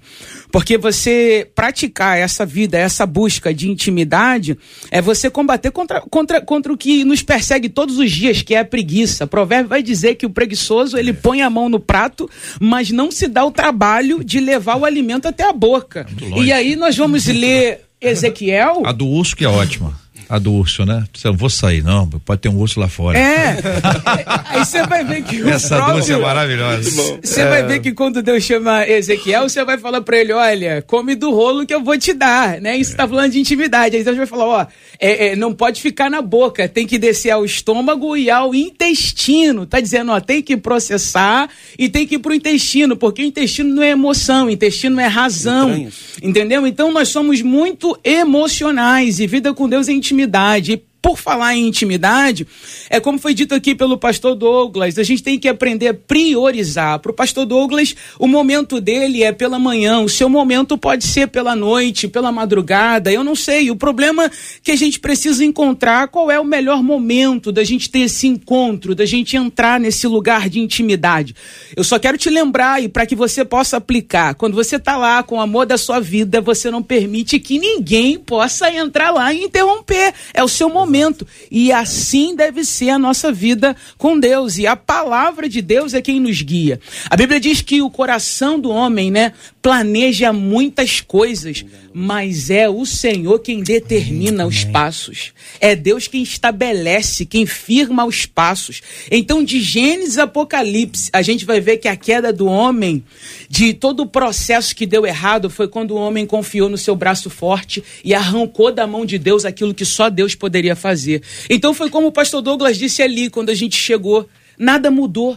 [0.52, 4.58] Porque você praticar essa vida, essa busca de intimidade,
[4.92, 8.60] é você combater contra, contra, contra o que nos persegue todos os dias, que é
[8.60, 9.26] a preguiça.
[9.26, 12.30] O provérbio vai dizer que o preguiçoso, ele põe a mão no prato,
[12.60, 16.06] mas não se dá o trabalho de levar o alimento até a boca.
[16.38, 18.84] E aí nós vamos ler Ezequiel.
[18.86, 20.05] A do urso que é ótima.
[20.28, 21.04] A do urso, né?
[21.14, 22.10] Você não vou sair, não.
[22.10, 23.18] Pode ter um urso lá fora.
[23.18, 23.58] É.
[24.50, 25.98] Aí você vai ver que Essa próprio...
[25.98, 27.20] urso é maravilhosa.
[27.24, 27.50] Você é.
[27.50, 31.32] vai ver que quando Deus chama Ezequiel, você vai falar para ele: olha, come do
[31.32, 32.76] rolo que eu vou te dar, né?
[32.76, 32.96] Isso é.
[32.96, 33.96] tá falando de intimidade.
[33.96, 34.68] Aí Deus vai falar: ó,
[35.00, 39.66] é, é, não pode ficar na boca, tem que descer ao estômago e ao intestino.
[39.66, 43.76] Tá dizendo, ó, tem que processar e tem que ir pro intestino, porque o intestino
[43.76, 45.88] não é emoção, o intestino é razão.
[46.22, 46.66] Entendeu?
[46.66, 51.68] Então nós somos muito emocionais e vida com Deus é intimidade intimidade por falar em
[51.68, 52.48] intimidade,
[52.90, 56.98] é como foi dito aqui pelo pastor Douglas, a gente tem que aprender a priorizar.
[56.98, 61.28] Para o pastor Douglas, o momento dele é pela manhã, o seu momento pode ser
[61.28, 63.70] pela noite, pela madrugada, eu não sei.
[63.70, 64.32] O problema é
[64.64, 68.96] que a gente precisa encontrar qual é o melhor momento da gente ter esse encontro,
[68.96, 71.36] da gente entrar nesse lugar de intimidade.
[71.76, 75.22] Eu só quero te lembrar e para que você possa aplicar, quando você está lá
[75.22, 79.44] com o amor da sua vida, você não permite que ninguém possa entrar lá e
[79.44, 80.12] interromper.
[80.34, 81.28] É o seu momento momento.
[81.52, 84.58] E assim deve ser a nossa vida com Deus.
[84.58, 86.80] E a palavra de Deus é quem nos guia.
[87.10, 89.34] A Bíblia diz que o coração do homem, né,
[89.66, 95.34] planeja muitas coisas, mas é o Senhor quem determina os passos.
[95.60, 98.84] É Deus quem estabelece, quem firma os passos.
[99.10, 103.04] Então, de Gênesis a Apocalipse, a gente vai ver que a queda do homem,
[103.50, 107.32] de todo o processo que deu errado, foi quando o homem confiou no seu braço
[107.32, 111.24] forte e arrancou da mão de Deus aquilo que só Deus poderia fazer.
[111.50, 115.36] Então, foi como o pastor Douglas disse ali, quando a gente chegou: nada mudou.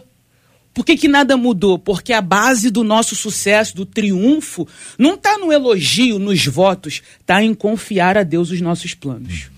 [0.73, 1.77] Por que, que nada mudou?
[1.77, 7.43] Porque a base do nosso sucesso, do triunfo, não está no elogio, nos votos, está
[7.43, 9.49] em confiar a Deus os nossos planos.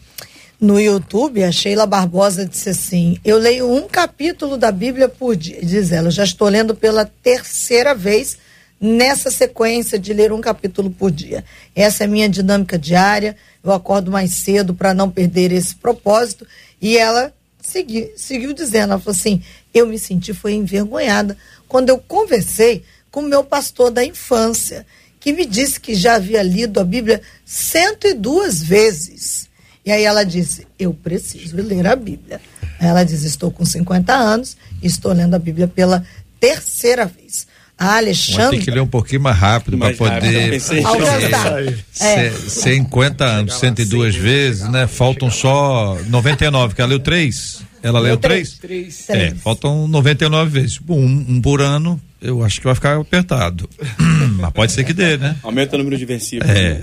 [0.60, 5.60] No YouTube, a Sheila Barbosa disse assim: Eu leio um capítulo da Bíblia por dia.
[5.64, 8.38] Diz ela, já estou lendo pela terceira vez
[8.80, 11.44] nessa sequência de ler um capítulo por dia.
[11.76, 13.36] Essa é a minha dinâmica diária.
[13.64, 16.46] Eu acordo mais cedo para não perder esse propósito.
[16.80, 19.42] E ela seguiu dizendo: Ela falou assim
[19.74, 24.86] eu me senti foi envergonhada quando eu conversei com o meu pastor da infância,
[25.20, 29.50] que me disse que já havia lido a Bíblia 102 vezes.
[29.86, 32.42] E aí ela disse: Eu preciso ler a Bíblia.
[32.80, 36.04] Aí ela diz: Estou com 50 anos e estou lendo a Bíblia pela
[36.40, 37.48] terceira vez.
[37.78, 38.58] A Alexandre.
[38.58, 40.62] Tem que ler um pouquinho mais rápido para poder.
[40.86, 41.64] Alcançar.
[42.00, 42.30] É.
[42.30, 44.86] 50 anos, 102 vezes, né?
[44.86, 47.64] Faltam só 99, que ela leu três.
[47.84, 48.58] Ela leu três?
[48.58, 49.10] Três.
[49.10, 50.80] É, faltam 99 vezes.
[50.88, 53.70] Um, um por ano, eu acho que vai ficar apertado.
[54.38, 55.36] Mas pode ser que dê, né?
[55.42, 56.54] Aumenta o número de versículos.
[56.56, 56.82] É.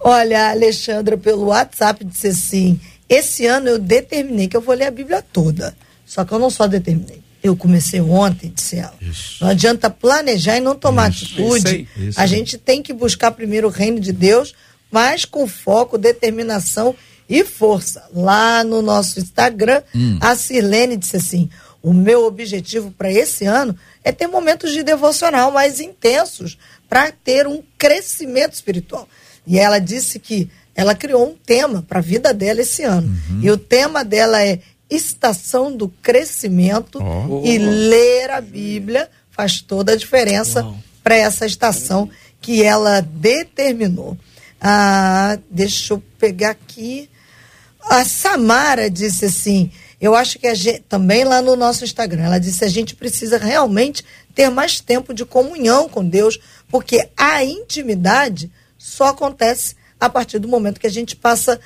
[0.00, 4.86] Olha, a Alexandra, pelo WhatsApp, disse assim: Esse ano eu determinei que eu vou ler
[4.86, 5.74] a Bíblia toda.
[6.06, 7.20] Só que eu não só determinei.
[7.42, 8.94] Eu comecei ontem, disse ela.
[9.00, 9.44] Isso.
[9.44, 11.24] Não adianta planejar e não tomar Isso.
[11.24, 11.58] atitude.
[11.58, 11.88] Isso aí.
[12.08, 14.54] Isso a gente tem que buscar primeiro o reino de Deus,
[14.90, 18.04] mas com foco, determinação e força.
[18.14, 20.18] Lá no nosso Instagram, Hum.
[20.20, 21.50] a Sirlene disse assim:
[21.82, 26.58] o meu objetivo para esse ano é ter momentos de devocional mais intensos
[26.88, 29.08] para ter um crescimento espiritual.
[29.46, 33.08] E ela disse que ela criou um tema para a vida dela esse ano.
[33.30, 33.40] Uhum.
[33.42, 34.60] E o tema dela é
[34.90, 37.42] Estação do Crescimento Ó.
[37.44, 40.66] e ler a Bíblia faz toda a diferença
[41.02, 42.08] para essa estação
[42.40, 44.16] que ela determinou.
[44.60, 47.08] Ah, deixa eu pegar aqui.
[47.88, 49.70] A Samara disse assim:
[50.00, 53.38] eu acho que a gente, também lá no nosso Instagram, ela disse: a gente precisa
[53.38, 60.38] realmente ter mais tempo de comunhão com Deus, porque a intimidade só acontece a partir
[60.38, 61.58] do momento que a gente passa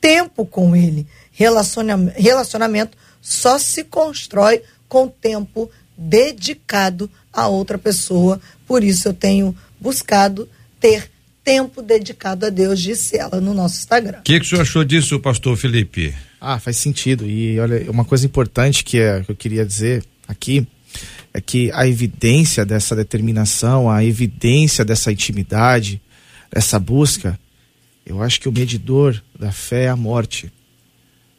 [0.00, 1.06] tempo com Ele.
[1.30, 8.40] Relaciona- Relacionamento só se constrói com tempo dedicado a outra pessoa.
[8.66, 10.48] Por isso eu tenho buscado
[10.80, 11.10] ter
[11.46, 14.18] tempo dedicado a Deus, disse ela no nosso Instagram.
[14.18, 16.12] O que, que o senhor achou disso, pastor Felipe?
[16.40, 17.24] Ah, faz sentido.
[17.24, 20.66] E olha, uma coisa importante que, é, que eu queria dizer aqui
[21.32, 26.02] é que a evidência dessa determinação, a evidência dessa intimidade,
[26.52, 27.38] dessa busca,
[28.04, 30.52] eu acho que o medidor da fé é a morte.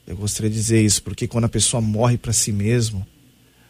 [0.08, 3.05] Eu gostaria de dizer isso, porque quando a pessoa morre para si mesmo,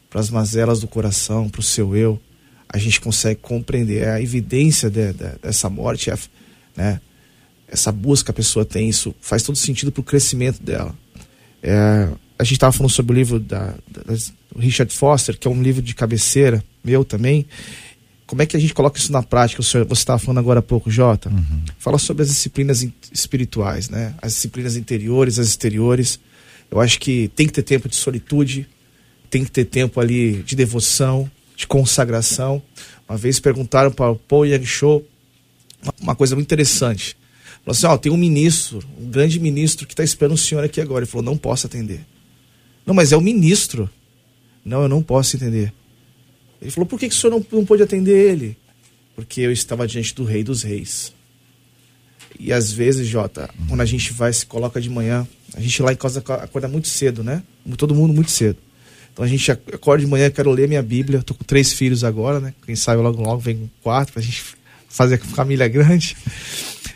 [0.07, 2.21] para as mazelas do coração, para o seu eu,
[2.69, 6.17] a gente consegue compreender É a evidência de- de- dessa morte, é,
[6.75, 7.01] né?
[7.67, 10.95] Essa busca que a pessoa tem, isso faz todo sentido para o crescimento dela.
[11.61, 12.07] É,
[12.39, 14.03] a gente estava falando sobre o livro da, da-
[14.53, 17.45] do Richard Foster, que é um livro de cabeceira, meu também.
[18.25, 19.61] Como é que a gente coloca isso na prática?
[19.61, 21.31] O senhor, você estava falando agora há pouco, Jota.
[21.79, 24.13] Fala sobre as disciplinas in- espirituais, né?
[24.21, 26.19] As disciplinas interiores, as exteriores.
[26.69, 28.67] Eu acho que tem que ter tempo de solitude,
[29.29, 32.61] tem que ter tempo ali de devoção, de consagração.
[33.09, 35.05] Uma vez perguntaram para o Paul Yang Show
[36.01, 37.17] uma- coisa muito interessante.
[37.65, 40.79] Falou assim: ó, tem um ministro, um grande ministro que está esperando o senhor aqui
[40.79, 41.03] agora.
[41.03, 42.05] Ele falou: não posso atender.
[42.85, 43.89] Não, mas é o ministro.
[44.63, 45.73] Não, eu não posso entender.
[46.61, 48.55] Ele falou: por que, que o senhor não, não pôde atender ele?
[49.15, 51.11] Porque eu estava diante do Rei dos Reis.
[52.39, 55.91] E às vezes, Jota, quando a gente vai, se coloca de manhã, a gente lá
[55.91, 57.41] em casa aco- acorda muito cedo, né?
[57.77, 58.57] Todo mundo muito cedo.
[59.17, 61.23] Então a gente ac- acorda de manhã, quero ler minha Bíblia.
[61.23, 62.53] Tô com três filhos agora, né?
[62.63, 64.43] Quem sabe logo logo vem com quatro pra gente
[64.87, 66.15] fazer a família grande.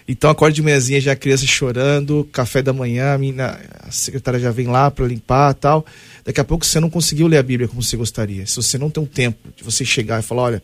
[0.08, 4.40] Então acorda de manhãzinha já a criança chorando, café da manhã, a, minha, a secretária
[4.40, 5.84] já vem lá para limpar tal.
[6.24, 8.46] Daqui a pouco você não conseguiu ler a Bíblia como você gostaria.
[8.46, 10.64] Se você não tem um tempo de você chegar e falar, olha,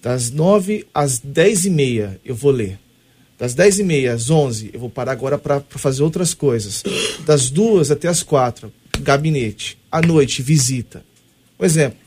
[0.00, 2.78] das nove às dez e meia eu vou ler.
[3.36, 6.84] Das dez e meia às onze eu vou parar agora para fazer outras coisas.
[7.26, 8.72] Das duas até as quatro,
[9.02, 9.78] gabinete.
[9.90, 11.04] À noite, visita.
[11.58, 11.98] Um exemplo.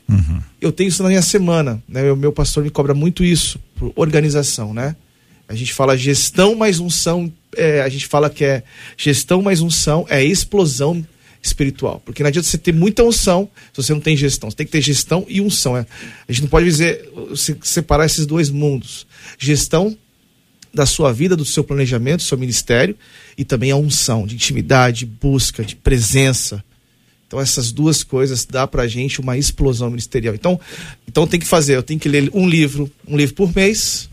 [0.60, 2.10] Eu tenho isso na minha semana, né?
[2.12, 4.94] O meu pastor me cobra muito isso, por organização, né?
[5.48, 8.62] A gente fala gestão mais unção, é, a gente fala que é
[8.96, 11.04] gestão mais unção, é explosão
[11.42, 12.00] espiritual.
[12.04, 14.48] Porque não adianta você ter muita unção se você não tem gestão.
[14.50, 15.76] Você tem que ter gestão e unção.
[15.76, 15.84] é.
[16.28, 19.06] A gente não pode dizer, se- separar esses dois mundos.
[19.38, 19.96] Gestão
[20.72, 22.96] da sua vida, do seu planejamento, do seu ministério,
[23.36, 26.64] e também a unção de intimidade, busca, de presença.
[27.32, 30.34] Então essas duas coisas dá pra gente uma explosão ministerial.
[30.34, 30.60] Então,
[31.08, 34.10] então tem que fazer, eu tenho que ler um livro, um livro por mês,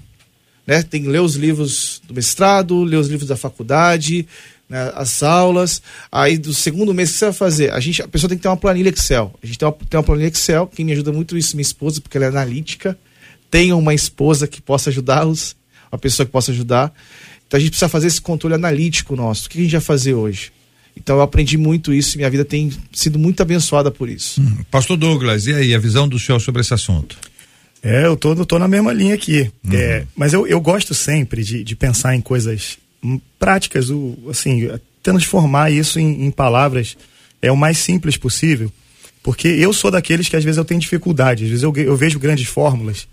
[0.66, 0.82] né?
[0.84, 4.26] Tem que ler os livros do mestrado, ler os livros da faculdade,
[4.70, 4.90] né?
[4.96, 5.82] as aulas.
[6.10, 7.74] Aí do segundo mês o que você vai fazer?
[7.74, 9.38] A gente, a pessoa tem que ter uma planilha Excel.
[9.44, 12.00] A gente tem uma, tem uma planilha Excel, quem me ajuda muito isso, minha esposa,
[12.00, 12.98] porque ela é analítica.
[13.52, 15.58] Tenham uma esposa que possa ajudá-los,
[15.92, 16.94] uma pessoa que possa ajudar.
[17.46, 19.48] Então a gente precisa fazer esse controle analítico nosso.
[19.48, 20.54] O que a gente vai fazer hoje?
[20.96, 24.42] Então eu aprendi muito isso e minha vida tem sido muito abençoada por isso.
[24.70, 27.18] Pastor Douglas, e aí, a visão do senhor sobre esse assunto?
[27.82, 29.52] É, eu tô, tô na mesma linha aqui.
[29.64, 29.74] Uhum.
[29.74, 34.70] É, mas eu, eu gosto sempre de, de pensar em coisas hum, práticas, o, assim,
[35.02, 36.98] transformar isso em, em palavras
[37.42, 38.72] é o mais simples possível.
[39.24, 42.20] Porque eu sou daqueles que às vezes eu tenho dificuldade, às vezes eu, eu vejo
[42.20, 43.08] grandes fórmulas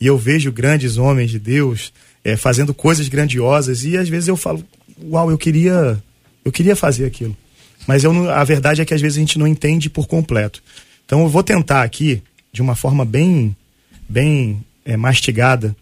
[0.00, 4.36] e eu vejo grandes homens de Deus é, fazendo coisas grandiosas e às vezes eu
[4.36, 4.64] falo,
[5.02, 6.02] uau, eu queria,
[6.46, 7.36] eu queria fazer aquilo.
[7.88, 10.62] Mas eu não, a verdade é que às vezes a gente não entende por completo.
[11.04, 12.22] Então eu vou tentar aqui,
[12.52, 13.54] de uma forma bem,
[14.08, 15.74] bem é, mastigada,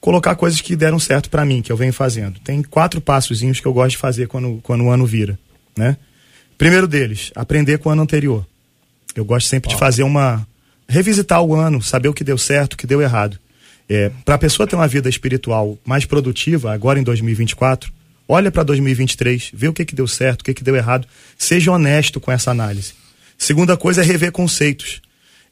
[0.00, 2.38] colocar coisas que deram certo para mim, que eu venho fazendo.
[2.38, 5.36] Tem quatro passozinhos que eu gosto de fazer quando, quando o ano vira,
[5.76, 5.96] né?
[6.56, 8.46] Primeiro deles, aprender com o ano anterior.
[9.14, 10.46] Eu gosto sempre de fazer uma
[10.88, 13.38] revisitar o ano, saber o que deu certo, o que deu errado.
[13.88, 17.92] É, para a pessoa ter uma vida espiritual mais produtiva agora em 2024,
[18.28, 21.06] olha para 2023, vê o que que deu certo, o que que deu errado,
[21.38, 22.94] seja honesto com essa análise.
[23.38, 25.00] Segunda coisa é rever conceitos.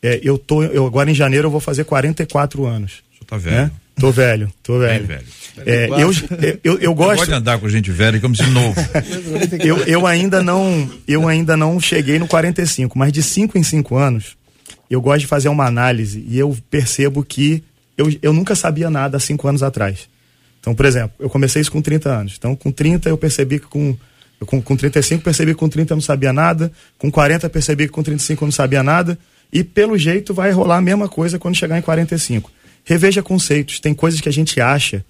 [0.02, 3.02] É, eu tô, eu agora em janeiro eu vou fazer 44 anos.
[3.12, 3.56] Você tá velho.
[3.56, 3.70] Né?
[3.98, 5.06] Tô velho, tô velho.
[5.06, 5.24] velho.
[5.64, 6.10] É, eu,
[6.64, 7.20] eu, eu gosto.
[7.20, 8.74] Pode andar com gente velha como se novo.
[9.64, 13.96] eu, eu ainda não eu ainda não cheguei no 45, mas de 5 em 5
[13.96, 14.36] anos
[14.90, 17.62] eu gosto de fazer uma análise e eu percebo que
[17.96, 20.08] eu, eu nunca sabia nada há 5 anos atrás.
[20.64, 22.36] Então, por exemplo, eu comecei isso com 30 anos.
[22.38, 23.94] Então, com 30 eu percebi que com
[24.40, 27.86] eu, com, com 35 percebi que com 30 eu não sabia nada, com 40 percebi
[27.86, 29.18] que com 35 eu não sabia nada,
[29.52, 32.50] e pelo jeito vai rolar a mesma coisa quando chegar em 45.
[32.82, 35.04] Reveja conceitos, tem coisas que a gente acha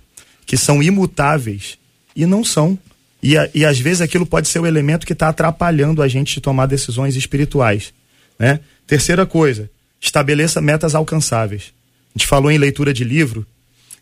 [0.44, 1.78] que são imutáveis
[2.16, 2.76] e não são.
[3.22, 6.34] E, a, e às vezes aquilo pode ser o elemento que está atrapalhando a gente
[6.34, 7.94] de tomar decisões espirituais.
[8.36, 8.58] Né?
[8.88, 11.72] Terceira coisa, estabeleça metas alcançáveis.
[12.12, 13.46] A gente falou em leitura de livro.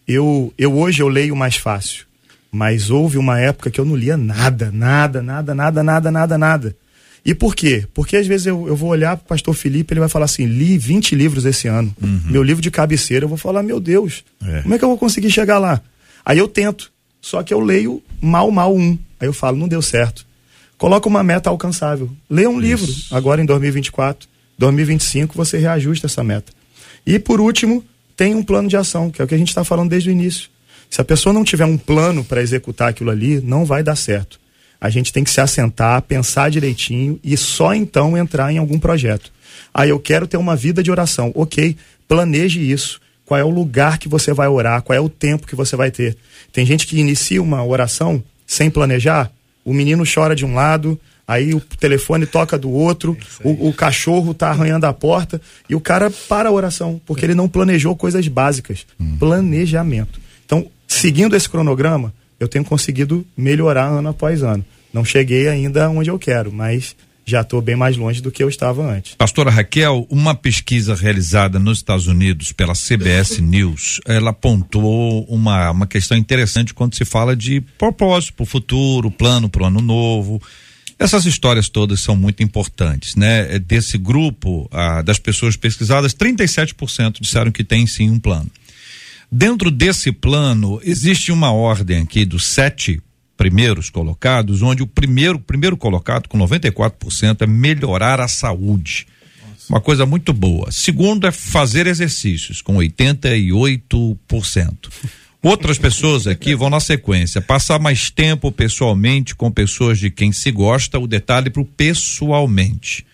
[0.07, 2.07] Eu, eu hoje eu leio mais fácil.
[2.51, 6.77] Mas houve uma época que eu não lia nada, nada, nada, nada, nada, nada, nada.
[7.25, 7.87] E por quê?
[7.95, 10.45] Porque às vezes eu, eu vou olhar para o pastor Felipe, ele vai falar assim:
[10.45, 11.95] li 20 livros esse ano.
[12.03, 12.21] Uhum.
[12.27, 14.63] Meu livro de cabeceira, eu vou falar: meu Deus, é.
[14.63, 15.81] como é que eu vou conseguir chegar lá?
[16.25, 16.91] Aí eu tento,
[17.21, 18.99] só que eu leio mal, mal um.
[19.21, 20.27] Aí eu falo: não deu certo.
[20.77, 22.11] Coloca uma meta alcançável.
[22.29, 22.87] Leia um Isso.
[22.87, 24.29] livro agora em 2024.
[24.59, 26.53] 2025 você reajusta essa meta.
[27.07, 27.85] E por último,
[28.17, 30.13] tem um plano de ação, que é o que a gente está falando desde o
[30.13, 30.49] início.
[30.91, 34.39] Se a pessoa não tiver um plano para executar aquilo ali, não vai dar certo.
[34.81, 39.33] A gente tem que se assentar, pensar direitinho e só então entrar em algum projeto.
[39.73, 41.33] Ah, eu quero ter uma vida de oração.
[41.35, 43.01] Ok, planeje isso.
[43.25, 44.83] Qual é o lugar que você vai orar?
[44.83, 46.17] Qual é o tempo que você vai ter?
[46.53, 49.31] Tem gente que inicia uma oração sem planejar.
[49.65, 54.35] O menino chora de um lado, aí o telefone toca do outro, o, o, cachorro
[54.35, 58.27] tá arranhando a porta e o cara para a oração, porque ele não planejou coisas
[58.29, 58.87] básicas.
[59.01, 59.17] Hum.
[59.19, 60.21] Planejamento.
[60.45, 64.65] Então, seguindo esse cronograma, eu tenho conseguido melhorar ano após ano.
[64.93, 66.95] Não cheguei ainda onde eu quero, mas
[67.25, 69.15] já estou bem mais longe do que eu estava antes.
[69.15, 75.87] Pastora Raquel, uma pesquisa realizada nos Estados Unidos pela CBS News, ela apontou uma, uma
[75.87, 80.43] questão interessante quando se fala de propósito para o futuro, plano para o ano novo.
[81.03, 83.59] Essas histórias todas são muito importantes, né?
[83.59, 88.49] Desse grupo ah, das pessoas pesquisadas, 37% disseram que tem sim um plano.
[89.31, 93.03] Dentro desse plano, existe uma ordem aqui dos sete
[93.37, 99.09] primeiros colocados, onde o primeiro, primeiro colocado, com 94%, é melhorar a saúde.
[99.43, 99.67] Nossa.
[99.71, 100.71] Uma coisa muito boa.
[100.71, 104.89] Segundo é fazer exercícios, com 88%.
[105.43, 107.41] Outras pessoas aqui vão na sequência.
[107.41, 113.05] Passar mais tempo pessoalmente com pessoas de quem se gosta, o detalhe para o pessoalmente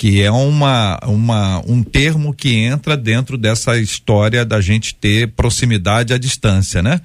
[0.00, 6.14] que é uma, uma, um termo que entra dentro dessa história da gente ter proximidade
[6.14, 7.02] à distância, né?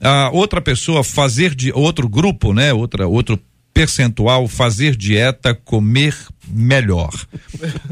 [0.00, 2.72] A outra pessoa fazer de outro grupo, né?
[2.72, 3.38] Outra, outro
[3.72, 6.16] percentual fazer dieta, comer
[6.48, 7.12] melhor.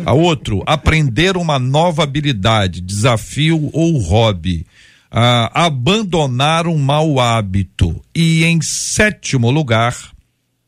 [0.05, 4.67] A outro, aprender uma nova habilidade, desafio ou hobby.
[5.11, 8.01] Ah, abandonar um mau hábito.
[8.15, 9.97] E em sétimo lugar,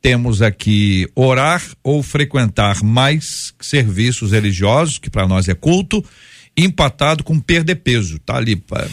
[0.01, 6.05] temos aqui orar ou frequentar mais serviços religiosos, que para nós é culto,
[6.57, 8.19] empatado com perder peso.
[8.19, 8.89] Tá ali, pra,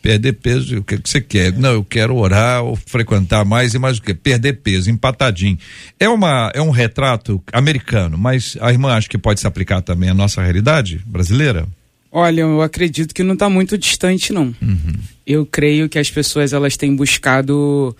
[0.00, 1.52] perder peso, o que, que você quer?
[1.52, 4.14] Não, eu quero orar ou frequentar mais e mais o que?
[4.14, 5.58] Perder peso, empatadinho.
[5.98, 10.08] É uma é um retrato americano, mas a irmã acha que pode se aplicar também
[10.08, 11.66] à nossa realidade brasileira?
[12.10, 14.54] Olha, eu acredito que não está muito distante, não.
[14.62, 14.94] Uhum.
[15.26, 17.94] Eu creio que as pessoas elas têm buscado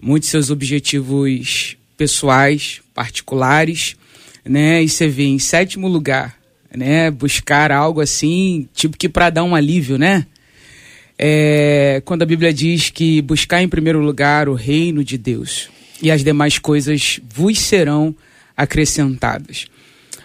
[0.00, 3.96] muitos seus objetivos pessoais, particulares,
[4.44, 4.82] né?
[4.82, 6.36] E você vê em sétimo lugar,
[6.74, 7.10] né?
[7.10, 10.26] Buscar algo assim, tipo que para dar um alívio, né?
[11.18, 15.68] É, quando a Bíblia diz que buscar em primeiro lugar o reino de Deus
[16.00, 18.14] e as demais coisas vos serão
[18.56, 19.66] acrescentadas.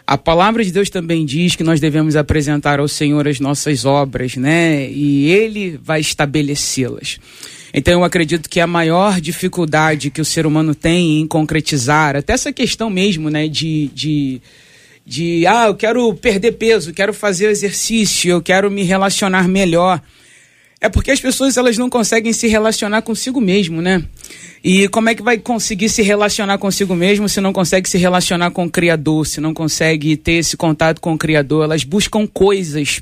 [0.06, 4.36] A palavra de Deus também diz que nós devemos apresentar ao Senhor as nossas obras,
[4.36, 4.90] né?
[4.90, 7.20] E Ele vai estabelecê-las.
[7.74, 12.34] Então eu acredito que a maior dificuldade que o ser humano tem em concretizar, até
[12.34, 14.42] essa questão mesmo, né, de, de,
[15.04, 20.00] de ah, eu quero perder peso, quero fazer exercício, eu quero me relacionar melhor.
[20.84, 24.04] É porque as pessoas elas não conseguem se relacionar consigo mesmo, né?
[24.62, 28.52] E como é que vai conseguir se relacionar consigo mesmo se não consegue se relacionar
[28.52, 31.64] com o Criador, se não consegue ter esse contato com o Criador?
[31.64, 33.02] Elas buscam coisas.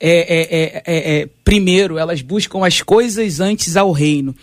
[0.00, 4.34] É, é, é, é, é primeiro, elas buscam as coisas antes ao reino.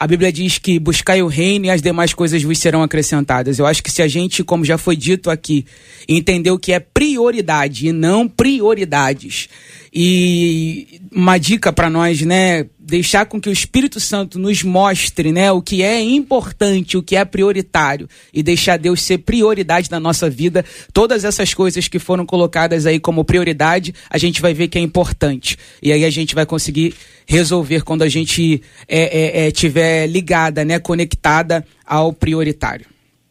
[0.00, 3.58] A Bíblia diz que buscai o reino e as demais coisas vos serão acrescentadas.
[3.58, 5.66] Eu acho que se a gente, como já foi dito aqui,
[6.06, 9.48] entender o que é prioridade e não prioridades,
[9.92, 12.66] e uma dica para nós, né?
[12.78, 17.16] Deixar com que o Espírito Santo nos mostre, né, o que é importante, o que
[17.16, 20.64] é prioritário e deixar Deus ser prioridade na nossa vida.
[20.92, 24.80] Todas essas coisas que foram colocadas aí como prioridade, a gente vai ver que é
[24.80, 25.58] importante.
[25.82, 26.94] E aí a gente vai conseguir
[27.26, 32.86] resolver quando a gente é, é, é tiver ligada, né, conectada ao prioritário.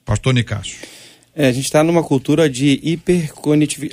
[0.05, 0.96] Pastor Nicásio.
[1.39, 2.81] É, a gente está numa cultura de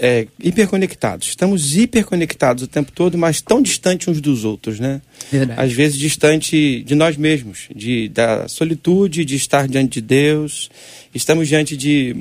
[0.00, 1.28] é, hiperconectados.
[1.28, 5.02] Estamos hiperconectados o tempo todo, mas tão distante uns dos outros, né?
[5.30, 5.60] Verdade.
[5.60, 10.70] Às vezes distante de nós mesmos, de, da solitude, de estar diante de Deus.
[11.14, 12.16] Estamos diante de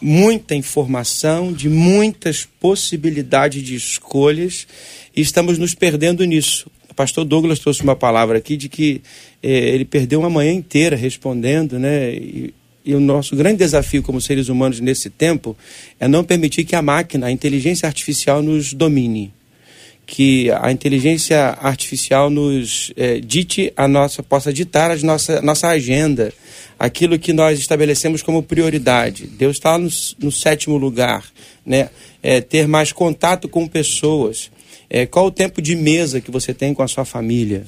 [0.00, 4.68] muita informação, de muitas possibilidades de escolhas
[5.16, 6.70] e estamos nos perdendo nisso.
[6.88, 9.02] O pastor Douglas trouxe uma palavra aqui de que
[9.42, 12.14] eh, ele perdeu uma manhã inteira respondendo, né?
[12.14, 12.54] E,
[12.90, 15.56] e o nosso grande desafio como seres humanos nesse tempo
[16.00, 19.32] é não permitir que a máquina, a inteligência artificial nos domine.
[20.04, 26.32] Que a inteligência artificial nos é, dite a nossa, possa ditar a nossa, nossa agenda,
[26.76, 29.28] aquilo que nós estabelecemos como prioridade.
[29.28, 29.88] Deus está no,
[30.18, 31.24] no sétimo lugar,
[31.64, 31.90] né?
[32.20, 34.50] É, ter mais contato com pessoas.
[34.90, 37.66] É, qual o tempo de mesa que você tem com a sua família?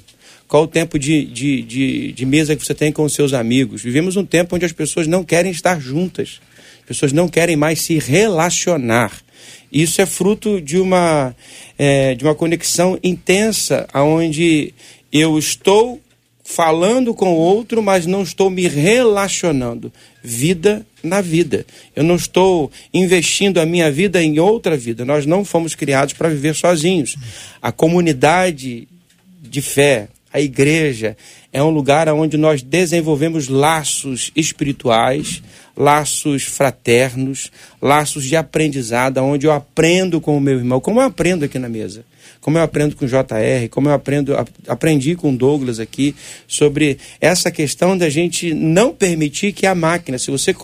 [0.53, 3.83] Qual o tempo de, de, de, de mesa que você tem com os seus amigos?
[3.83, 6.43] Vivemos um tempo onde as pessoas não querem estar juntas.
[6.81, 9.19] As pessoas não querem mais se relacionar.
[9.73, 11.35] Isso é fruto de uma,
[11.79, 14.75] é, de uma conexão intensa, onde
[15.11, 15.99] eu estou
[16.45, 19.91] falando com o outro, mas não estou me relacionando.
[20.23, 21.65] Vida na vida.
[21.97, 25.03] Eu não estou investindo a minha vida em outra vida.
[25.03, 27.17] Nós não fomos criados para viver sozinhos.
[27.63, 28.87] A comunidade
[29.41, 31.17] de fé, a igreja
[31.53, 35.43] é um lugar onde nós desenvolvemos laços espirituais,
[35.77, 41.45] laços fraternos, laços de aprendizado, onde eu aprendo com o meu irmão, como eu aprendo
[41.45, 42.05] aqui na mesa,
[42.41, 44.35] como eu aprendo com o JR, como eu aprendo,
[44.67, 46.15] aprendi com o Douglas aqui,
[46.49, 50.55] sobre essa questão da gente não permitir que a máquina, se você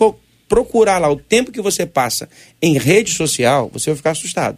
[0.47, 2.27] procurar lá o tempo que você passa
[2.59, 4.57] em rede social, você vai ficar assustado.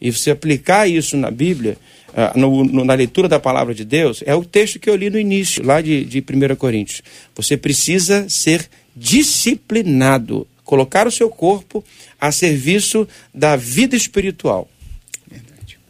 [0.00, 1.76] E você aplicar isso na Bíblia,
[2.12, 5.10] uh, no, no, na leitura da palavra de Deus, é o texto que eu li
[5.10, 7.02] no início, lá de, de 1 Coríntios.
[7.34, 11.84] Você precisa ser disciplinado, colocar o seu corpo
[12.20, 14.68] a serviço da vida espiritual.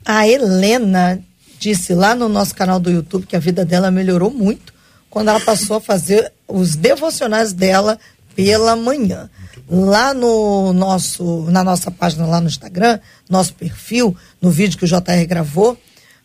[0.04, 1.22] A Helena
[1.58, 4.72] disse lá no nosso canal do YouTube que a vida dela melhorou muito
[5.08, 7.98] quando ela passou a fazer os devocionais dela
[8.34, 9.30] pela manhã.
[9.68, 12.98] Lá no nosso, na nossa página lá no Instagram,
[13.28, 15.78] nosso perfil, no vídeo que o JR gravou,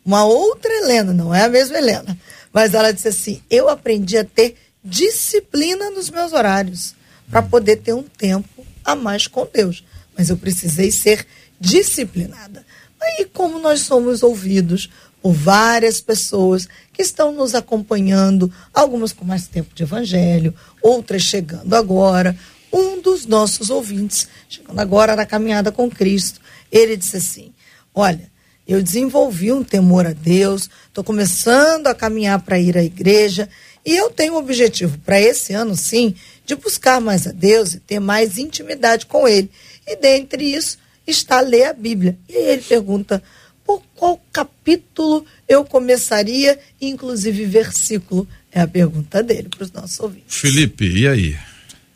[0.08, 2.18] uma outra Helena, não é a mesma Helena,
[2.54, 6.96] mas ela disse assim: eu aprendi a ter disciplina nos meus horários
[7.30, 9.84] para poder ter um tempo a mais com Deus.
[10.18, 11.28] Mas eu precisei ser
[11.60, 12.66] disciplinada.
[13.02, 14.90] Aí, como nós somos ouvidos
[15.22, 21.76] por várias pessoas que estão nos acompanhando, algumas com mais tempo de evangelho, outras chegando
[21.76, 22.34] agora.
[22.72, 26.40] Um dos nossos ouvintes, chegando agora na caminhada com Cristo,
[26.72, 27.54] ele disse assim:
[27.94, 28.32] Olha,
[28.68, 33.48] eu desenvolvi um temor a Deus, estou começando a caminhar para ir à igreja
[33.86, 36.14] e eu tenho um objetivo para esse ano, sim,
[36.46, 39.50] de buscar mais a Deus e ter mais intimidade com Ele.
[39.88, 42.18] E dentre isso está ler a Bíblia.
[42.28, 43.24] E aí ele pergunta
[43.66, 48.28] por qual capítulo eu começaria, inclusive versículo.
[48.52, 50.36] É a pergunta dele para os nossos ouvintes.
[50.36, 51.38] Felipe, e aí?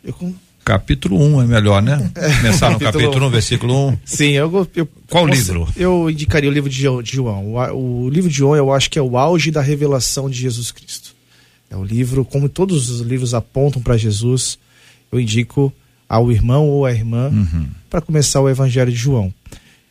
[0.02, 0.14] Eu,
[0.64, 2.10] Capítulo 1 um é melhor, né?
[2.40, 3.88] Começar no capítulo 1, um, versículo 1.
[3.88, 3.98] Um.
[4.04, 5.68] Sim, eu, eu Qual livro?
[5.76, 7.54] Eu indicaria o livro de João.
[7.54, 10.70] O, o, livro de João eu acho que é o auge da revelação de Jesus
[10.70, 11.14] Cristo.
[11.68, 14.58] É o livro, como todos os livros apontam para Jesus,
[15.10, 15.72] eu indico
[16.08, 17.66] ao irmão ou à irmã uhum.
[17.88, 19.32] para começar o Evangelho de João.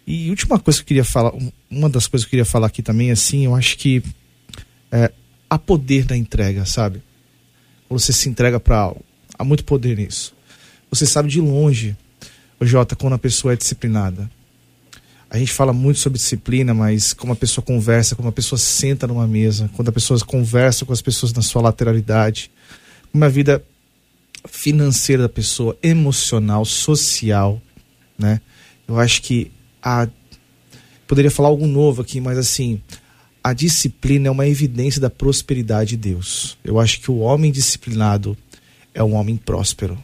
[0.05, 1.33] E última coisa que eu queria falar,
[1.69, 4.03] uma das coisas que eu queria falar aqui também, assim, eu acho que
[4.91, 5.11] é,
[5.49, 7.01] há poder na entrega, sabe?
[7.87, 9.03] Quando você se entrega para algo,
[9.37, 10.33] há muito poder nisso.
[10.91, 11.95] Você sabe de longe,
[12.59, 14.29] o Jota, quando a pessoa é disciplinada.
[15.29, 19.07] A gente fala muito sobre disciplina, mas como a pessoa conversa, como a pessoa senta
[19.07, 22.51] numa mesa, quando a pessoa conversa com as pessoas na sua lateralidade,
[23.13, 23.63] uma vida
[24.45, 27.61] financeira da pessoa, emocional, social,
[28.19, 28.41] né?
[28.85, 29.49] Eu acho que
[29.81, 30.09] a
[31.07, 32.81] poderia falar algo novo aqui, mas assim,
[33.41, 36.57] a disciplina é uma evidência da prosperidade de Deus.
[36.63, 38.37] Eu acho que o homem disciplinado
[38.93, 39.97] é um homem próspero.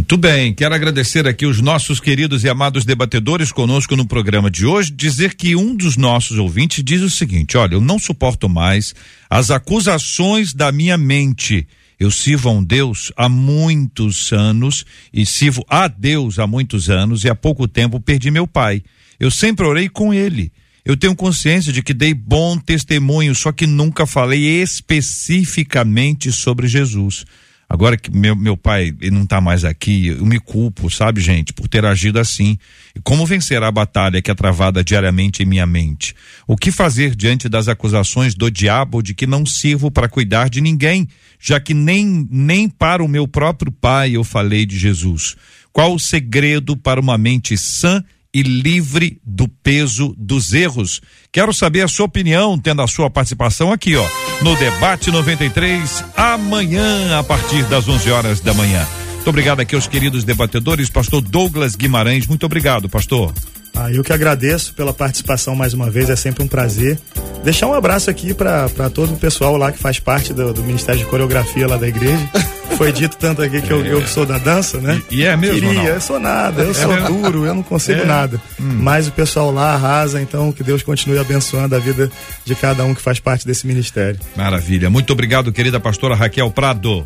[0.00, 4.64] Muito bem, quero agradecer aqui os nossos queridos e amados debatedores conosco no programa de
[4.64, 4.90] hoje.
[4.90, 8.94] Dizer que um dos nossos ouvintes diz o seguinte: olha, eu não suporto mais
[9.28, 11.68] as acusações da minha mente.
[11.98, 17.22] Eu sirvo a um Deus há muitos anos e sirvo a Deus há muitos anos
[17.22, 18.82] e há pouco tempo perdi meu pai.
[19.20, 20.50] Eu sempre orei com ele.
[20.82, 27.26] Eu tenho consciência de que dei bom testemunho, só que nunca falei especificamente sobre Jesus.
[27.72, 31.52] Agora que meu, meu pai ele não está mais aqui, eu me culpo, sabe, gente,
[31.52, 32.58] por ter agido assim.
[32.96, 36.12] E como vencer a batalha que é travada diariamente em minha mente?
[36.48, 40.60] O que fazer diante das acusações do diabo de que não sirvo para cuidar de
[40.60, 41.06] ninguém,
[41.38, 45.36] já que nem, nem para o meu próprio pai eu falei de Jesus?
[45.72, 48.02] Qual o segredo para uma mente sã
[48.32, 51.00] e livre do peso dos erros.
[51.32, 54.06] Quero saber a sua opinião, tendo a sua participação aqui, ó,
[54.42, 58.86] no Debate 93, amanhã, a partir das 11 horas da manhã.
[59.14, 62.26] Muito obrigado aqui aos queridos debatedores, pastor Douglas Guimarães.
[62.26, 63.34] Muito obrigado, pastor.
[63.74, 66.98] Ah, eu que agradeço pela participação mais uma vez, é sempre um prazer.
[67.42, 71.00] Deixar um abraço aqui para todo o pessoal lá que faz parte do, do, Ministério
[71.00, 72.20] de Coreografia lá da igreja.
[72.76, 75.02] Foi dito tanto aqui que eu, eu sou da dança, né?
[75.10, 75.60] E, e é mesmo?
[75.60, 78.04] Queria, eu sou nada, eu é sou duro, eu não consigo é.
[78.04, 78.40] nada.
[78.58, 78.78] Hum.
[78.80, 82.10] Mas o pessoal lá arrasa, então que Deus continue abençoando a vida
[82.44, 84.18] de cada um que faz parte desse ministério.
[84.34, 84.88] Maravilha.
[84.88, 87.04] Muito obrigado, querida pastora Raquel Prado.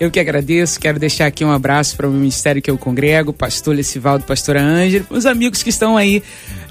[0.00, 3.76] Eu que agradeço, quero deixar aqui um abraço para o ministério que eu congrego, pastor
[3.76, 6.20] Lecivaldo, pastora Ângela, os amigos que estão aí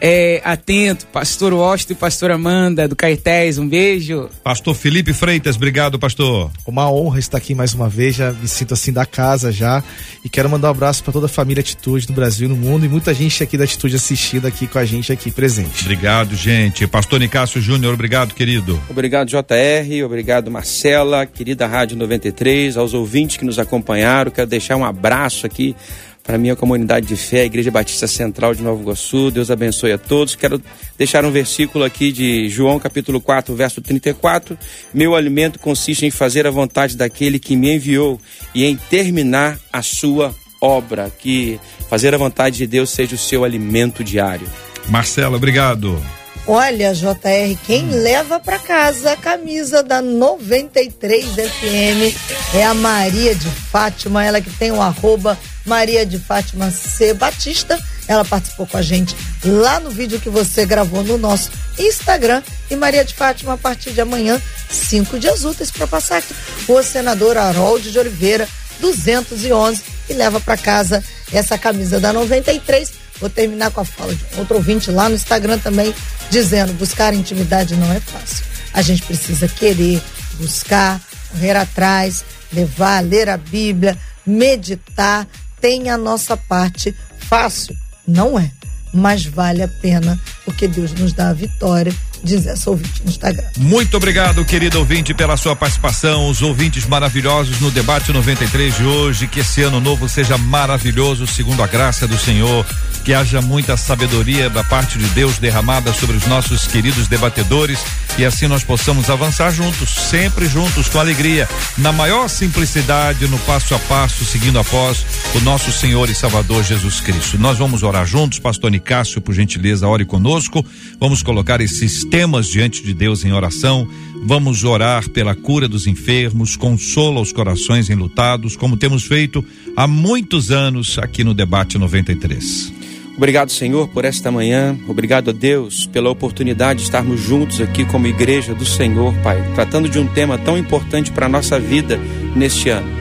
[0.01, 4.29] é, atentos, pastor Washington e pastora Amanda do Caetés, um beijo.
[4.43, 6.51] Pastor Felipe Freitas, obrigado, pastor.
[6.67, 9.81] Uma honra estar aqui mais uma vez, já me sinto assim da casa já,
[10.23, 12.85] e quero mandar um abraço para toda a família Atitude no Brasil e no mundo,
[12.85, 15.81] e muita gente aqui da Atitude assistindo aqui com a gente aqui presente.
[15.81, 16.85] Obrigado, gente.
[16.87, 18.77] Pastor Nicásio Júnior, obrigado, querido.
[18.89, 24.31] Obrigado, JR, obrigado, Marcela, querida Rádio 93, aos ouvintes ouvintes que nos acompanharam.
[24.31, 25.75] Quero deixar um abraço aqui
[26.23, 29.29] para a minha comunidade de fé, a Igreja Batista Central de Nova Iguaçu.
[29.29, 30.33] Deus abençoe a todos.
[30.35, 30.59] Quero
[30.97, 34.57] deixar um versículo aqui de João, capítulo 4, verso 34.
[34.91, 38.19] Meu alimento consiste em fazer a vontade daquele que me enviou
[38.55, 41.11] e em terminar a sua obra.
[41.19, 41.59] Que
[41.89, 44.47] fazer a vontade de Deus seja o seu alimento diário.
[44.89, 46.01] Marcela, obrigado.
[46.45, 48.01] Olha, JR, quem hum.
[48.01, 54.49] leva para casa a camisa da 93 FM é a Maria de Fátima, ela que
[54.49, 57.13] tem o arroba Maria de Fátima C.
[57.13, 57.79] Batista.
[58.09, 59.15] Ela participou com a gente
[59.45, 62.43] lá no vídeo que você gravou no nosso Instagram.
[62.69, 66.35] E Maria de Fátima, a partir de amanhã, cinco dias úteis para passar aqui.
[66.67, 68.49] O senador Harold de Oliveira,
[68.81, 74.23] 211, e leva para casa essa camisa da 93 Vou terminar com a fala de
[74.37, 75.93] outro ouvinte lá no Instagram também,
[76.29, 78.45] dizendo: buscar intimidade não é fácil.
[78.73, 80.01] A gente precisa querer,
[80.35, 80.99] buscar,
[81.31, 85.27] correr atrás, levar, ler a Bíblia, meditar.
[85.61, 87.73] Tem a nossa parte fácil,
[88.05, 88.51] não é,
[88.93, 91.93] mas vale a pena, porque Deus nos dá a vitória
[92.23, 93.43] diz essa ouvinte no Instagram.
[93.57, 96.29] Muito obrigado, querido ouvinte, pela sua participação.
[96.29, 99.27] Os ouvintes maravilhosos no debate 93 de hoje.
[99.27, 102.65] Que esse ano novo seja maravilhoso, segundo a graça do Senhor.
[103.03, 107.79] Que haja muita sabedoria da parte de Deus derramada sobre os nossos queridos debatedores
[108.17, 113.73] e assim nós possamos avançar juntos, sempre juntos, com alegria, na maior simplicidade, no passo
[113.73, 115.03] a passo, seguindo após
[115.35, 117.39] o nosso Senhor e Salvador Jesus Cristo.
[117.39, 120.63] Nós vamos orar juntos, Pastor Nicásio, por gentileza, ore conosco.
[120.99, 123.87] Vamos colocar esses temas diante de Deus em oração.
[124.23, 129.43] Vamos orar pela cura dos enfermos, consola os corações enlutados, como temos feito
[129.75, 132.71] há muitos anos aqui no Debate 93.
[133.17, 134.77] Obrigado, Senhor, por esta manhã.
[134.87, 139.89] Obrigado a Deus pela oportunidade de estarmos juntos aqui como igreja do Senhor, Pai, tratando
[139.89, 141.99] de um tema tão importante para a nossa vida
[142.35, 142.91] neste ano.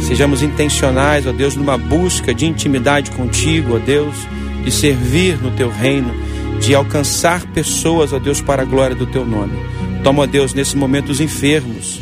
[0.00, 4.14] Sejamos intencionais, ó Deus, numa busca de intimidade contigo, ó Deus,
[4.64, 9.24] de servir no teu reino de alcançar pessoas, ó Deus, para a glória do teu
[9.24, 9.52] nome.
[10.02, 12.00] Toma, ó Deus, nesse momento os enfermos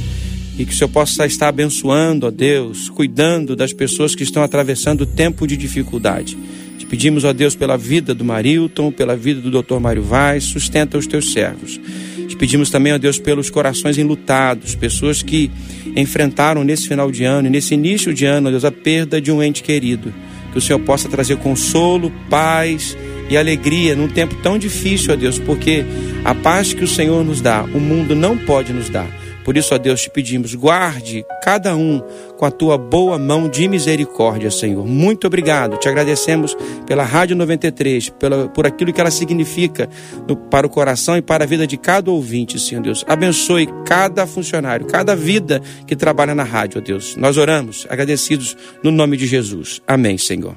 [0.58, 5.06] e que o Senhor possa estar abençoando, ó Deus, cuidando das pessoas que estão atravessando
[5.06, 6.36] tempo de dificuldade.
[6.76, 9.78] Te pedimos, ó Deus, pela vida do Marilton, pela vida do Dr.
[9.78, 11.80] Mário Vaz, sustenta os teus servos.
[12.26, 15.50] Te pedimos também, ó Deus, pelos corações enlutados, pessoas que
[15.96, 19.30] enfrentaram nesse final de ano e nesse início de ano, ó Deus, a perda de
[19.30, 20.12] um ente querido.
[20.52, 22.96] Que o Senhor possa trazer consolo, paz
[23.28, 25.84] e alegria num tempo tão difícil, ó Deus, porque
[26.24, 29.08] a paz que o Senhor nos dá, o mundo não pode nos dar.
[29.48, 32.02] Por isso, ó Deus, te pedimos, guarde cada um
[32.36, 34.86] com a tua boa mão de misericórdia, Senhor.
[34.86, 35.78] Muito obrigado.
[35.78, 36.54] Te agradecemos
[36.86, 39.88] pela Rádio 93, pela, por aquilo que ela significa
[40.28, 43.02] no, para o coração e para a vida de cada ouvinte, Senhor Deus.
[43.08, 47.16] Abençoe cada funcionário, cada vida que trabalha na rádio, ó Deus.
[47.16, 49.80] Nós oramos, agradecidos no nome de Jesus.
[49.86, 50.56] Amém, Senhor.